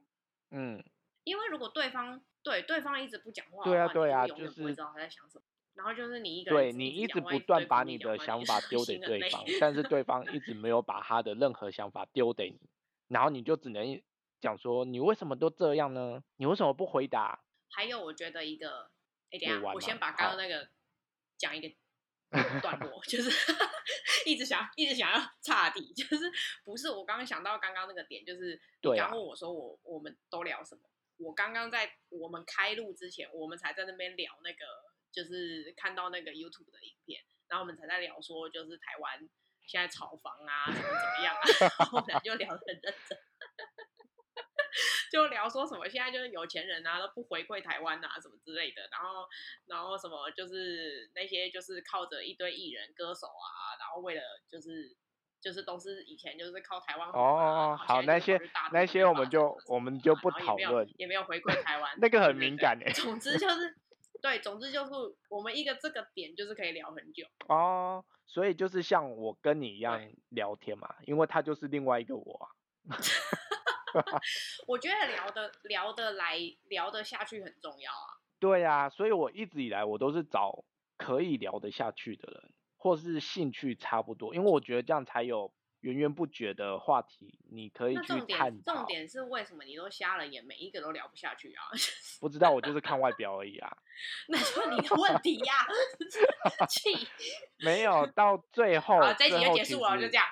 [0.51, 0.81] 嗯，
[1.25, 5.43] 因为如果对方对对方一直不讲话对啊对啊就是不会知道他在想什么。
[5.75, 10.05] 然后就是你一个人对你一直不断把你的想法丢给对方，但是对。
[10.05, 12.59] 方一直没有把他的任何想法丢给你，
[13.07, 13.99] 然后你就只能
[14.39, 16.23] 讲说你为什么都这样呢？
[16.37, 17.43] 你为什么不回答？
[17.71, 18.91] 还有，我觉得一个，
[19.31, 20.69] 哎，等一下，我先把刚刚那个
[21.39, 21.67] 讲一个
[22.61, 23.31] 段落，就是
[24.29, 26.31] 一直想一直想要岔题，就是
[26.63, 28.61] 不是我刚刚想到刚刚那个点，就是
[28.95, 30.81] 刚问我说我我们都聊什么，
[31.17, 34.65] 我刚刚在我们开录之前，我们才在那边聊那个，
[35.15, 39.17] 就是看到那个 YouTube 的影片，然后我们才在聊说，就是台湾
[39.65, 41.41] 现在炒房啊，怎么怎么样啊，
[41.93, 43.17] 我们俩就聊得很认真。
[45.09, 49.25] 就聊说什么现在就是有钱人啊都不回馈台湾啊什么之类的，然后
[49.67, 54.93] 然后什么就是那些就是靠着一堆艺人歌手啊，然后为了就是
[55.39, 58.37] 就是都是以前就是靠台湾哦好那些
[58.73, 63.77] 那些我们就我们就不讨论也没有回馈台湾，那个很敏感欸 总之就是
[64.25, 64.91] 对，总之就是
[65.29, 67.27] 我们一个这个点就是可以聊很久。
[67.47, 72.49] 哦，所以就是像我跟你一样聊天嘛，因为他就是另外一个我啊。
[74.65, 78.17] 我觉得聊得聊得来聊得下去很重要啊。
[78.39, 80.65] 对啊，所以我一直以来我都是找
[80.97, 85.53] 可以聊得下去的人，或是兴趣差不多，因为我觉得这样才有
[85.85, 88.73] 源源不绝的话题，你可以去那重点探讨。
[88.73, 91.61] 重点是为什么你都瞎了眼，每一个都聊不下去啊？
[92.19, 93.77] 不知道我就是看外表而已啊，
[94.27, 95.67] 那就是你的问题呀、
[96.67, 97.07] 气
[97.59, 100.25] 没有到最后，好，这一集就结束了，就实这样。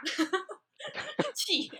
[1.36, 1.72] 气，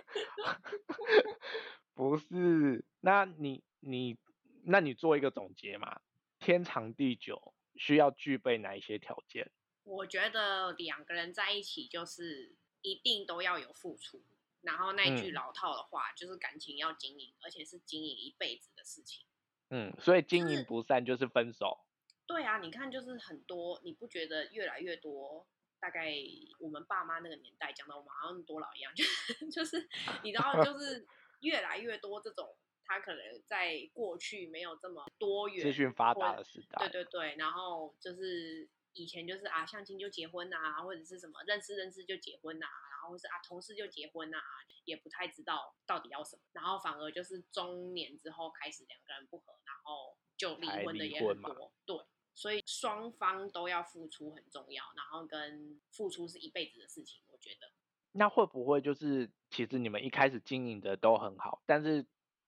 [1.96, 4.20] 不是，那你你
[4.66, 6.00] 那你做一个总结嘛？
[6.40, 9.50] 天长地久需要具备哪一些条件？
[9.84, 14.22] 我觉得两个人在一起就是一定都要有付出，
[14.62, 19.26] 然后那句嗯老套的话、就是感情要经营，而且是经营一辈子的事情。
[19.72, 21.80] 嗯，所以经是营不善就是分手。
[22.28, 25.48] 对啊，你看，就是很多，你不觉得越来越多？
[25.80, 26.14] 大概
[26.60, 29.90] 我们爸妈那个年代讲到，我们好像多老一样， 就是就是
[30.24, 31.06] 你知道，就是
[31.42, 44.40] 越来越多这种，他可能在过去没有这么多元，资讯发或达的时代，对对对，然后就是以前就是啊相亲就结婚啊，或者是什么认识认识就结婚啊，然后是啊同事就结婚啊，
[44.86, 51.98] 也不太知道到底要什么，然后反而就是中年之后开始两个人不合，然后就离婚的也很多，对。
[52.36, 57.72] 所以双方都要付出很重要，然后跟付出是一辈子的事情，我觉得。
[58.14, 62.04] 那会不会就是其实你们一开始经营的都很好，但是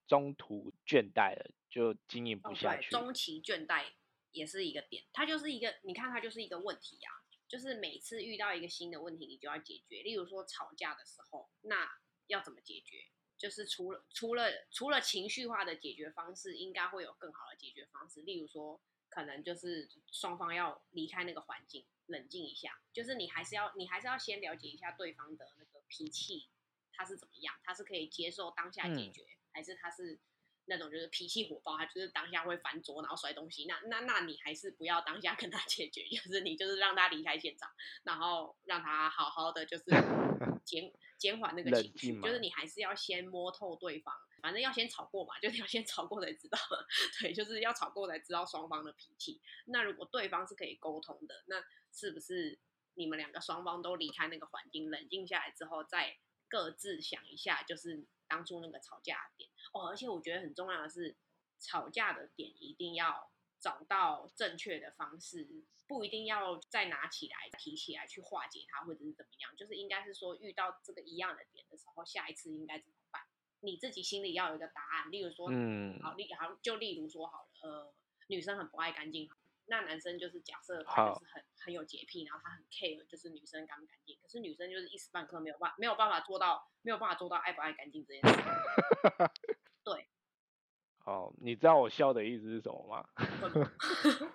[0.07, 2.89] 中途倦怠了，就经营不下去？
[2.89, 3.85] 中期倦怠
[4.35, 7.11] 也是一个点，它就是一个，你看它就是一个问题啊，
[7.47, 10.03] 就是每次遇到一个新的问题，你就要解决。
[10.03, 11.89] 例如说吵架的时候，那
[12.27, 13.07] 要怎么解决？
[13.37, 18.21] 就是除了除了除了情绪化的解决方式，应该会有更好的解决方式。
[18.21, 22.81] 例如说，可能就是双方要离开那个环境，冷静一下。
[22.93, 26.47] 就是你还是要你还是要先了解一下对方的那个脾气，
[26.93, 30.19] 他是怎么样，他是可以接受当下解嗯决，还是他是
[30.67, 33.65] 那种就是脾气火爆，他就是当下会翻桌然后摔东西。
[33.65, 37.69] 那那那你还是不要当下跟他解决， 就是你就是让他离开现场，
[38.03, 39.83] 然后让他好好的就是
[40.65, 46.57] 减减缓那个情绪，就是你还是要先摸透对方，反正要先吵过嘛，就是要先吵过才知道，
[47.21, 49.39] 对，就是要吵过才知道双方的脾气。
[49.65, 52.57] 那如果对方是可以沟通的，那是不是
[52.95, 56.17] 你们两个双方都离开那个环境，冷静下来之后，再
[56.49, 59.87] 各自想一下，就是当初那个吵架的点哦。
[59.87, 61.15] 而且我觉得很重要的是，
[61.59, 65.47] 吵架的点一定要找到正确的方式，
[65.87, 73.21] 不一定要再拿起来提起来去化解它，或者是怎么样，就是应该是说遇到这个一样的点的时候，下一次应该怎么办？
[73.61, 75.11] 你自己心里要有一个答案。
[75.11, 77.93] 例如说，嗯，好，例好，就例如说好了，呃，
[78.27, 79.29] 女生很不爱干净，
[79.67, 88.39] 那男生就是假设他就是很很有洁癖，然后他很 care 就是女生干不干净，可是女生就是一时半刻没有办没有办法做到没有办法做到爱不爱干净这件事。
[89.83, 90.07] 对，
[91.05, 93.09] 哦，你知道我笑的意思是什么吗？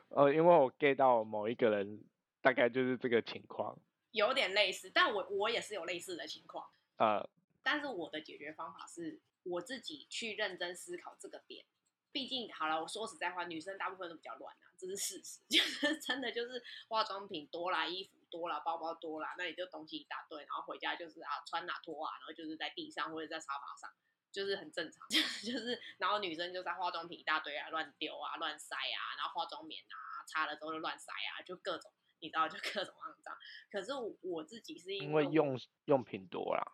[0.09, 2.03] 呃， 因为我 get 到某一个人，
[2.41, 3.79] 大概就是这个情况。
[4.13, 6.69] 有点类似，但我我也是有类似的情况。
[6.97, 7.29] 呃，
[7.63, 11.65] 但是我的解决方法是我自己去认真思考这个点。
[12.13, 15.41] 毕竟好了，我说实在话，女生大部分都比较乱啊，这是事实。
[15.49, 23.89] 就是真的就是化妆品多啦，衣服多啦，包包多啦，那你就东西一大堆，然后回家就是啊穿哪脱啊，然后就是在地上或者在沙发上，
[24.33, 25.07] 就是很正常。
[25.45, 33.37] 就是然后女生就在化妆品一大堆啊，乱丢啊，乱塞啊，然后化妆棉啊擦了之后就乱塞啊，就各种你知道就各种肮脏。
[33.71, 33.93] 可是
[34.23, 36.73] 我自己是因为用用品多啦。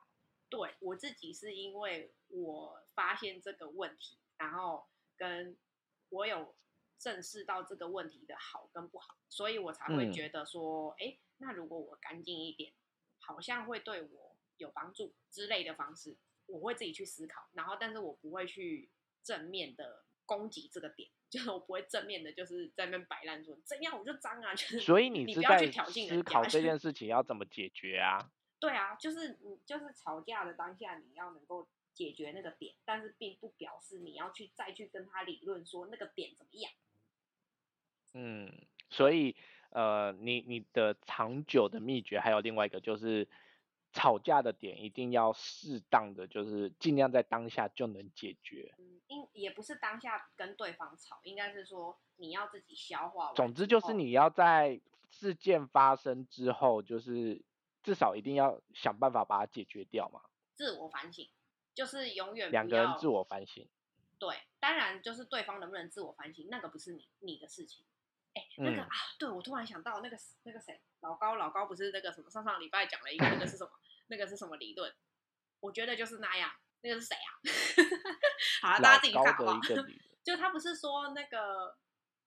[0.49, 4.89] 对我自己是因为我发现这个问题，然后。
[5.17, 5.57] 跟
[6.11, 6.55] 我有
[6.99, 12.73] 正视到这个问题的好跟不好，所以我才会觉得说，哎，那如果我干净一点，
[13.19, 17.49] 好像会对我有帮助之类的方式，我会自己去思考。
[17.53, 18.91] 然后，但是我不会去
[19.23, 24.55] 正面的攻击这个点，就是我不会正面的，就是在那边摆烂说怎样我就脏啊。
[24.55, 28.31] 就是所以你不要去挑衅思考这件事情要怎么解决啊？
[28.59, 31.69] 对啊，就是你就是吵架的当下，你要能够。
[31.97, 36.71] 解决那个点，但是并不表示你要去再去跟他理论说那个点怎么样。
[38.13, 38.53] 嗯，
[38.91, 39.35] 所以
[39.71, 43.27] 呃，你你的长久的秘诀还有另外一个就是
[43.93, 48.75] 吵架的点一定要适当的，就是尽量在当下就能解决。
[48.77, 53.33] 嗯，应也不是当下跟对方吵，应该是说你要自己消化。
[53.33, 54.79] 总之就是你要在
[55.09, 57.43] 事件发生之后，就是
[57.83, 60.21] 至少一定要想办法把它解决掉嘛。
[60.55, 61.29] 自我反省。
[61.77, 63.69] 就是永远两个人自我反省，
[64.19, 67.85] 对，当然就是对方能不能自我反省，那个不是你你的事情。
[68.35, 73.71] 哎，那个啊，对我突然想到那个那个谁，老高老高不是那个什么上上礼拜讲了一个那个是什么？
[74.09, 74.93] 那个是什么理论？
[75.61, 76.51] 我觉得就是那样。
[76.83, 77.31] 那个是谁啊？
[78.63, 79.61] 好了，大家自己看好不好？
[80.23, 81.77] 就他不是说那个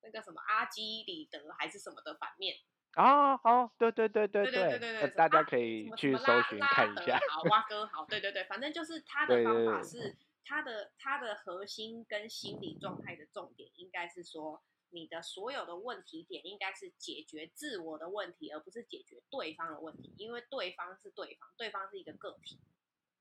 [0.02, 2.58] 那个什么阿基里德还是什么的反面？
[2.94, 7.20] 啊，好，对对对对对对对，大家可以去搜寻看一下。
[7.30, 22.60] 好，蛙哥好，对对对，反正就是 他的方法是他的他的核心跟心理状态的重点，应该是说你的所有的问题点应该是解决自我的问题，而不是解决对方的问题，因为对方是对方，对方是一个个体，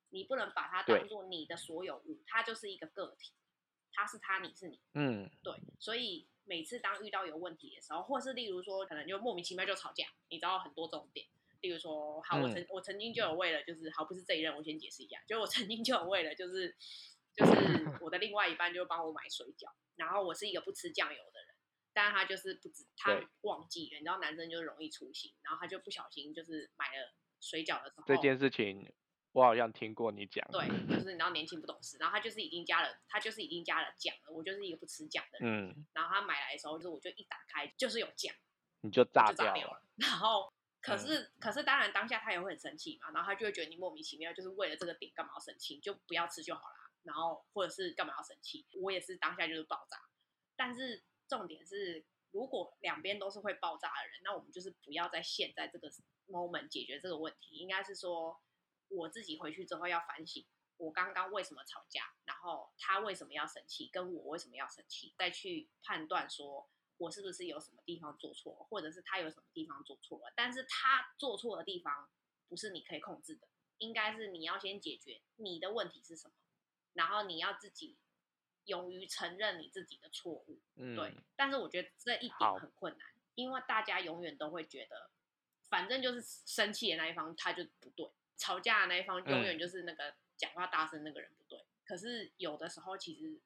[0.09, 3.35] 你不能把它当做你的所有物，它就是一个个体，
[3.93, 6.27] 他是他，你是你，嗯，对，所以。
[6.49, 11.27] 每次当遇到有问题的时候，或是例如说，可能就莫名其妙就吵架，你知道很多这种点。
[11.61, 16.75] 例如说，好，我曾我曾经就有为了，就是好，不是这一任，我先解释一下，就我曾经就有为了，就是
[17.35, 17.53] 就是
[18.01, 21.55] 我的另外一半就帮我买水饺，然后我是一个不吃酱油的人，
[21.93, 28.91] 但是他就是不知他忘记了，你知道男生就容易粗心，然后他就不小心就是买了水饺的时候，这件事情。
[29.39, 34.33] 我好像听过你讲，对，就是你知道年轻不懂事，然后他就是已经加了，他就是已经加了酱了。
[34.33, 38.35] 我就是一个不吃酱的人，嗯，然后他买来的时候，就是我就一打开就是有酱，
[38.81, 39.81] 你就炸掉了。
[39.95, 45.79] 然后 可是可是当然当下他也会很生气嘛，然后他就会觉得你莫名其妙，就是为了这个点干嘛要生气？
[45.79, 46.91] 就不要吃就好啦。
[47.05, 48.67] 然后或者是干嘛要生气？
[48.83, 49.99] 我也是当下就是爆炸。
[50.57, 55.89] 但是重点是，如果两边都是会爆炸的人，那我们就是不要在现在这个
[56.27, 58.37] moment 解决这个问题，应该是说。
[58.89, 60.45] 我自己回去之后要反省，
[60.77, 70.33] 我刚刚为什么吵架，然后他为什么要生气，跟我为什么要生气，再去判断说我是不是有什么地方做错，或者是他有什么地方做错了。
[70.35, 72.09] 但是他做错的地方
[72.49, 76.35] 不是你可以控制的，应该是你要先解决你的问题是什么，
[76.95, 77.97] 然后你要自己
[78.65, 80.61] 勇于承认你自己的错误。
[80.77, 81.15] 嗯，对。
[81.37, 85.11] 但是我觉得这一点很困难，因为大家永远都会觉得，
[85.69, 88.11] 反正就是生气的那一方他就不对。
[88.39, 93.41] 吵架的那一方永远就是那个讲话大声那个人不对，可是有的时候其实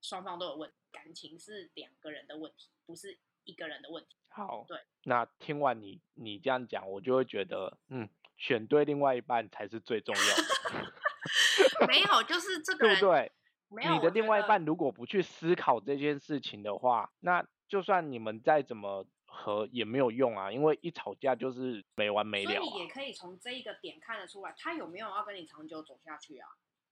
[0.00, 4.16] 双方都有问，感情是两个人的问题，不是一个人的问题。
[4.28, 4.78] 好，对。
[5.02, 11.86] 那听完你你这样讲，我就会觉得，嗯，选对另外一半才是最重要的。
[11.88, 13.32] 没有，就是这 个人，对不对？
[13.68, 13.94] 没有。
[13.94, 19.06] 你的另外一半如果不去思考这件事情的话，那就算你们再怎么。
[19.36, 22.54] 和也没有用啊，因为一吵架就是没完没了。
[22.54, 26.48] 所以你也可以从这一个点看得出来，他有没有要跟你长久走下去啊？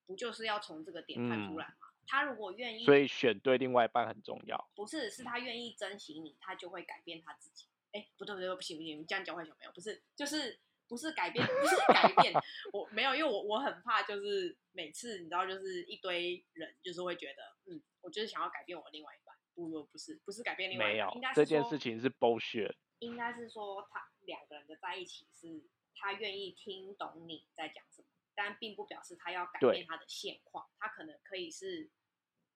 [0.06, 1.88] 不就是要从这个点看出来吗？
[2.06, 4.70] 他如果愿意，所以选对另外一半很重要。
[4.74, 7.66] 不是，是他愿意珍惜你，他就会改变他自己。
[7.92, 12.34] 哎，不对不对，不行不行，这样教坏小朋友不是，就是不是改变，不是改变。
[12.72, 19.23] 我没有，因为我我很怕，就是每次你知道，就是一堆人就是会觉得，嗯，我就是想要改变我另外一
[19.54, 19.64] 半。
[19.64, 22.74] 不不不是不是改变另外没有，应该这件事情是 bullshit。
[22.98, 25.62] 应该是说他两个人的在一起是
[25.94, 31.90] 他愿意听懂你在讲什么，但并不表示他要改变他的现况，他可能可以是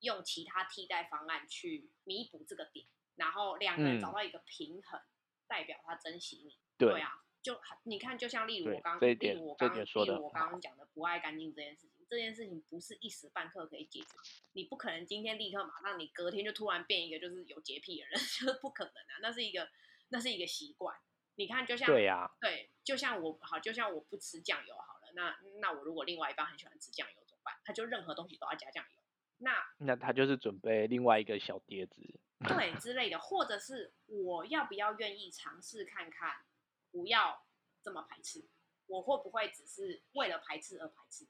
[0.01, 2.86] 用其他替代方案去弥补这个点，
[3.16, 5.01] 然后两个人找到一个平衡，
[5.46, 6.57] 代表他珍惜你。
[6.78, 11.97] 对啊，就你看，就像例如我刚，例如我刚，例如我刚刚讲的不爱干净这件事情。
[12.09, 14.07] 这件事情不是一时半刻可以解决，
[14.53, 19.69] 你不可能今天立刻马上，你隔天就突然变一个就是有洁癖的人， 就是不可能啊，那是一个
[20.09, 20.97] 那是一个习惯。
[21.35, 27.55] 你看，就像对呀，对，就像我好，就像我不吃酱油好了，那那我如果另外一半很喜欢吃酱油怎么办？
[27.65, 29.03] 他就任何东西都要加酱油，
[29.39, 32.03] 那那他就是准备另外一个小碟子，
[32.49, 36.43] 对之类的，或者是我要不要愿意尝试看看，
[36.91, 37.47] 不要
[37.83, 38.49] 这么排斥，
[38.87, 41.25] 我会不会只是为了排斥而排斥？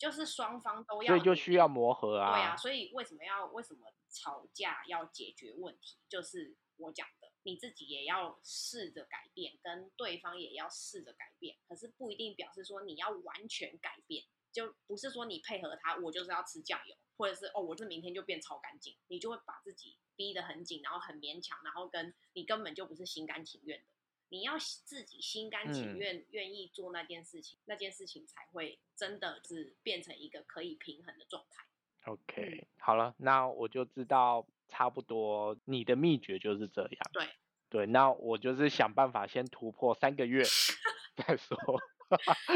[0.00, 2.32] 就是双方都要，所以就需要磨合啊。
[2.32, 5.98] 对啊，所以为什么要为什么吵架要解决问题？
[6.08, 11.58] 就是我讲的，你自己也要试着改变，跟对方也要试着改变。
[11.68, 23.84] 可是不一定表示说你要完全改变，就不是说你配合他，我就是要吃酱油，或者是哦，我这明天就变超干净，你就会把自己逼得很紧，然后很勉强，然后跟你根本就不是心甘情愿的。
[24.30, 31.64] 你要自己心甘情愿愿意做那件事情，那件事情才会真的是变成一个可以平衡的状态。
[32.06, 36.90] OK，好了，那我就知道差不多你的秘诀就是这样。
[37.12, 37.28] 对
[37.68, 40.42] 对，那我就是想办法先突破三个月
[41.16, 41.56] 再说。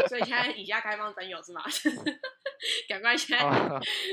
[0.08, 1.62] 所以现在 以下开放真有是吗？
[2.88, 3.38] 赶快先，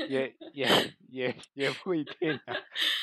[0.08, 0.68] 也也
[1.08, 2.54] 也也不一定啊。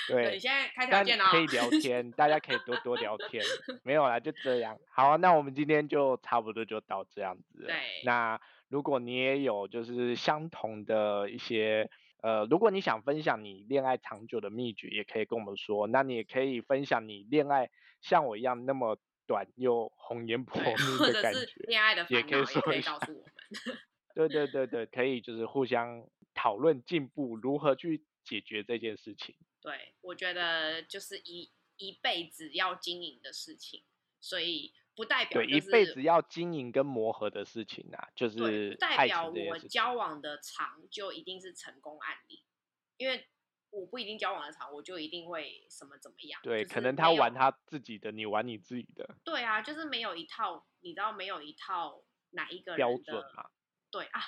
[0.10, 3.44] 对，你现在开条件哦，可以聊天，大家可以多多聊 天。
[3.84, 4.78] 没有啦，就这样。
[4.92, 7.66] 好，那我们今天就差不多就到这样子。
[7.66, 7.76] 对。
[8.04, 11.90] 那如果你也有就是相同的一些
[12.22, 15.88] 呃，如果你想分享你恋爱长久的秘诀，也可以跟我们说。
[15.88, 17.70] 那你也可以分享你恋爱
[18.02, 23.78] 像我一样那么短又红颜薄命的感觉，恋爱的也可以说可以告诉我们。
[24.16, 26.04] 对对对对，可以就是互相
[26.34, 29.36] 讨论进步，如何去解决这件事情。
[29.62, 33.84] 对，我觉得就是一一辈子要经营的事情，
[34.20, 42.44] 所以不代表对一辈子要经营跟磨合的事情啊，就是代表我交往的长就一定是成功案例，
[42.98, 43.28] 因为
[43.70, 46.42] 我不一定交往的长，我就一定会什么怎么样。
[46.42, 49.16] 对，可能他玩他自己的，你玩你自己的。
[49.24, 53.52] 对啊，就是没有一套，你知道没有一套哪一个标准啊？
[53.92, 54.22] 对啊，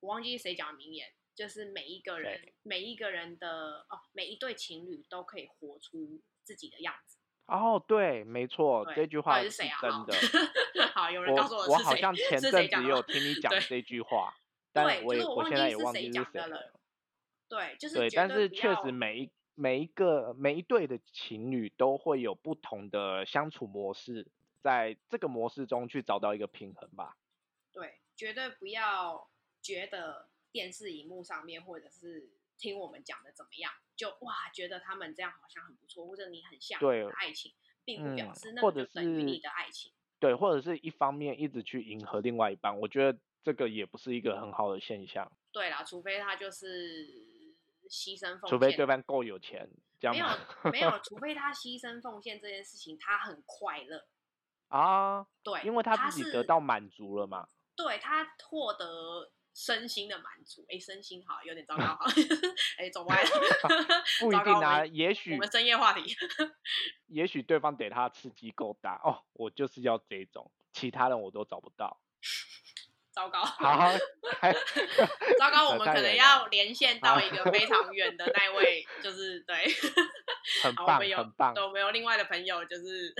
[0.00, 7.16] 我忘记谁讲名言，就是每一个人，每一个人的哦，每一对情侣都可以活出自己的样子。
[7.46, 10.12] 哦，对，没错，这句话是真的。
[10.92, 14.34] 好，有人告诉我我好像前阵子也有 听你讲这句话，
[14.70, 16.74] 但我也我现在也忘记是谁了。
[17.48, 24.30] 对，就是对，但是确实每一每一个每一对的情侣都会有不同的相处模式，
[24.60, 27.16] 在这个模式中去找到一个平衡吧。
[27.72, 27.94] 对。
[28.16, 29.30] 绝对不要
[29.62, 37.52] 觉得电视荧幕上面，或者是听我们讲的怎么样，就哇觉得他们这样好像很不错，或者你很像对爱情，
[37.84, 39.92] 并不表示那就等于你的爱情。
[40.18, 45.30] 对，或者是一方面一直去迎合另外一半，我觉得这个也不是一个很好的现象。
[45.50, 47.06] 对啦，除非他就是
[47.88, 49.66] 牺牲奉献，除非对方够有钱，
[49.98, 54.06] 这样没有没有， 除非他牺牲奉献这件事情他很快乐
[54.68, 57.48] 啊，对，因为他自己得到满足了嘛。
[57.74, 61.82] 对他获得身心的满足，哎，身心好有点糟糕。
[61.84, 62.06] 哈，
[62.78, 63.30] 哎，走歪了，
[64.20, 66.16] 不一定啊，也许我们深夜话题，
[67.08, 72.00] 也许对方给他刺激够大哦，我就是要这种，其他人我都找不到，
[73.12, 73.92] 糟糕，好，
[75.38, 79.56] 糟糕，我们可能要连线到一个非常远的那位，就是对，
[80.62, 83.14] 很棒，很棒，对，我们有另外的朋友，就是。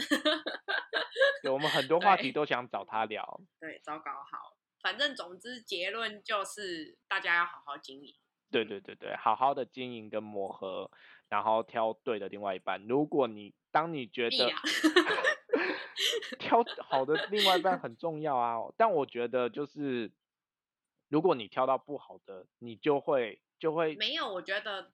[1.43, 3.41] 对，我们很多话题都想找他聊。
[3.59, 8.15] 对，糟糕，好，反正总之结论就是大家要好好经营。
[8.51, 10.91] 对对对对，好好的经营跟磨合，
[11.29, 12.85] 然后挑对的另外一半。
[12.87, 14.53] 如果你当你觉得
[16.41, 20.11] 挑好的另外一半很重要啊，但我觉得就是
[21.09, 24.33] 如果你挑到不好的，你就会就会没有。
[24.33, 24.91] 我觉得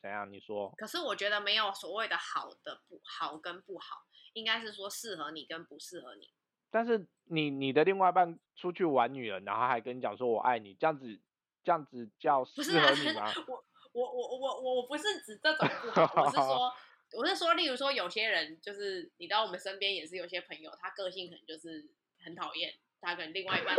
[0.00, 0.32] 怎样？
[0.32, 0.72] 你说？
[0.78, 4.06] 可是我觉得没有所谓的好的不好跟不好。
[4.32, 6.30] 应该是说适合你跟不适合你，
[6.70, 11.18] 但是你你的另外一半出去玩女人，然后还跟你讲说我爱你，这样子
[11.64, 13.32] 这样子叫适合你吗？
[13.92, 16.72] 我我我我我我不是指这种不好， 我是说
[17.12, 21.88] 我是说，例如说有些人就是你知道我们身边也是有些朋友，他个性可能就是
[22.22, 23.76] 很讨厌，他可能另外一半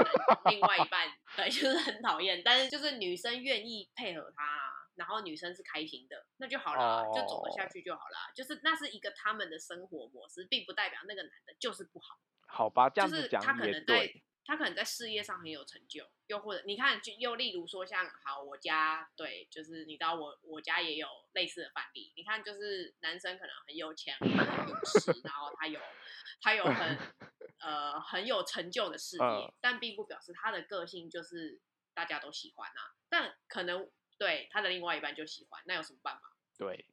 [0.49, 4.76] 另外一半对 就是很讨厌，但是就是女生愿意配合他。
[4.97, 8.33] 然后女生是开心的，那就好了，就走得下去就好了。
[8.35, 12.19] 就是那是一个他们的生活模式，并不代表那个男的就是不好。
[12.47, 14.23] 好吧，这样子讲也对。
[14.43, 22.13] 他可能在事业上很有成就，又或者你看，就又例如说像好，我家对，就是你知道我我家也有类似的范例。
[22.15, 25.79] 你看，就是男生可能很有钱，很有势，然后他有
[26.41, 26.97] 他有很
[27.59, 31.61] 呃很有成就的事业，但并不表示他的个性就是。
[31.97, 36.33] 大家都喜欢啊，但可能对他的另外一半就喜欢，那有什么办法？
[36.57, 36.85] 对，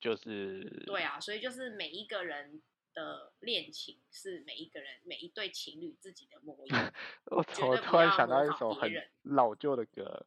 [0.00, 2.62] 就是对啊，所以就是每一个人
[2.92, 6.92] 的恋情是每一个人每一对情侣自己的模样，
[7.30, 8.90] 我绝我突然想到一首很
[9.22, 10.26] 老旧的歌，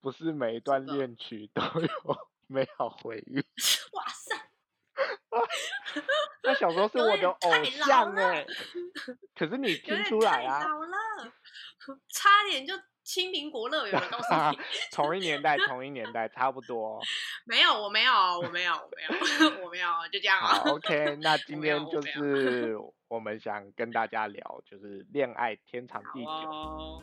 [0.00, 3.36] 不是每一段个恋曲都有美好回忆。
[3.92, 4.50] 哇塞，
[6.44, 8.46] 那小时候是我的偶像哎、
[9.34, 10.96] 可是你有听出来啊，太老了，
[12.08, 12.74] 差点就
[13.04, 14.58] 青苹果乐园了，告诉你。
[14.92, 17.00] 同一年代，同一年代，差不多。
[17.44, 19.02] 没有，我没有，我没有，我没
[19.46, 20.46] 有， 我没有，就这样啊。
[20.54, 22.76] 好，OK，那今天就是
[23.08, 26.26] 我们想跟大家聊，就是恋爱天长地久。
[26.26, 26.40] 好
[26.78, 27.02] 哦，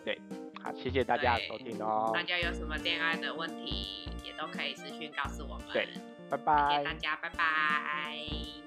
[0.64, 5.68] 好，谢谢大家的收对听哦大，家有什么恋爱的问题，也都可以私讯告诉我们。
[5.74, 5.88] 对
[6.30, 6.94] 拜谢拜谢大。
[6.94, 8.59] 家，拜拜。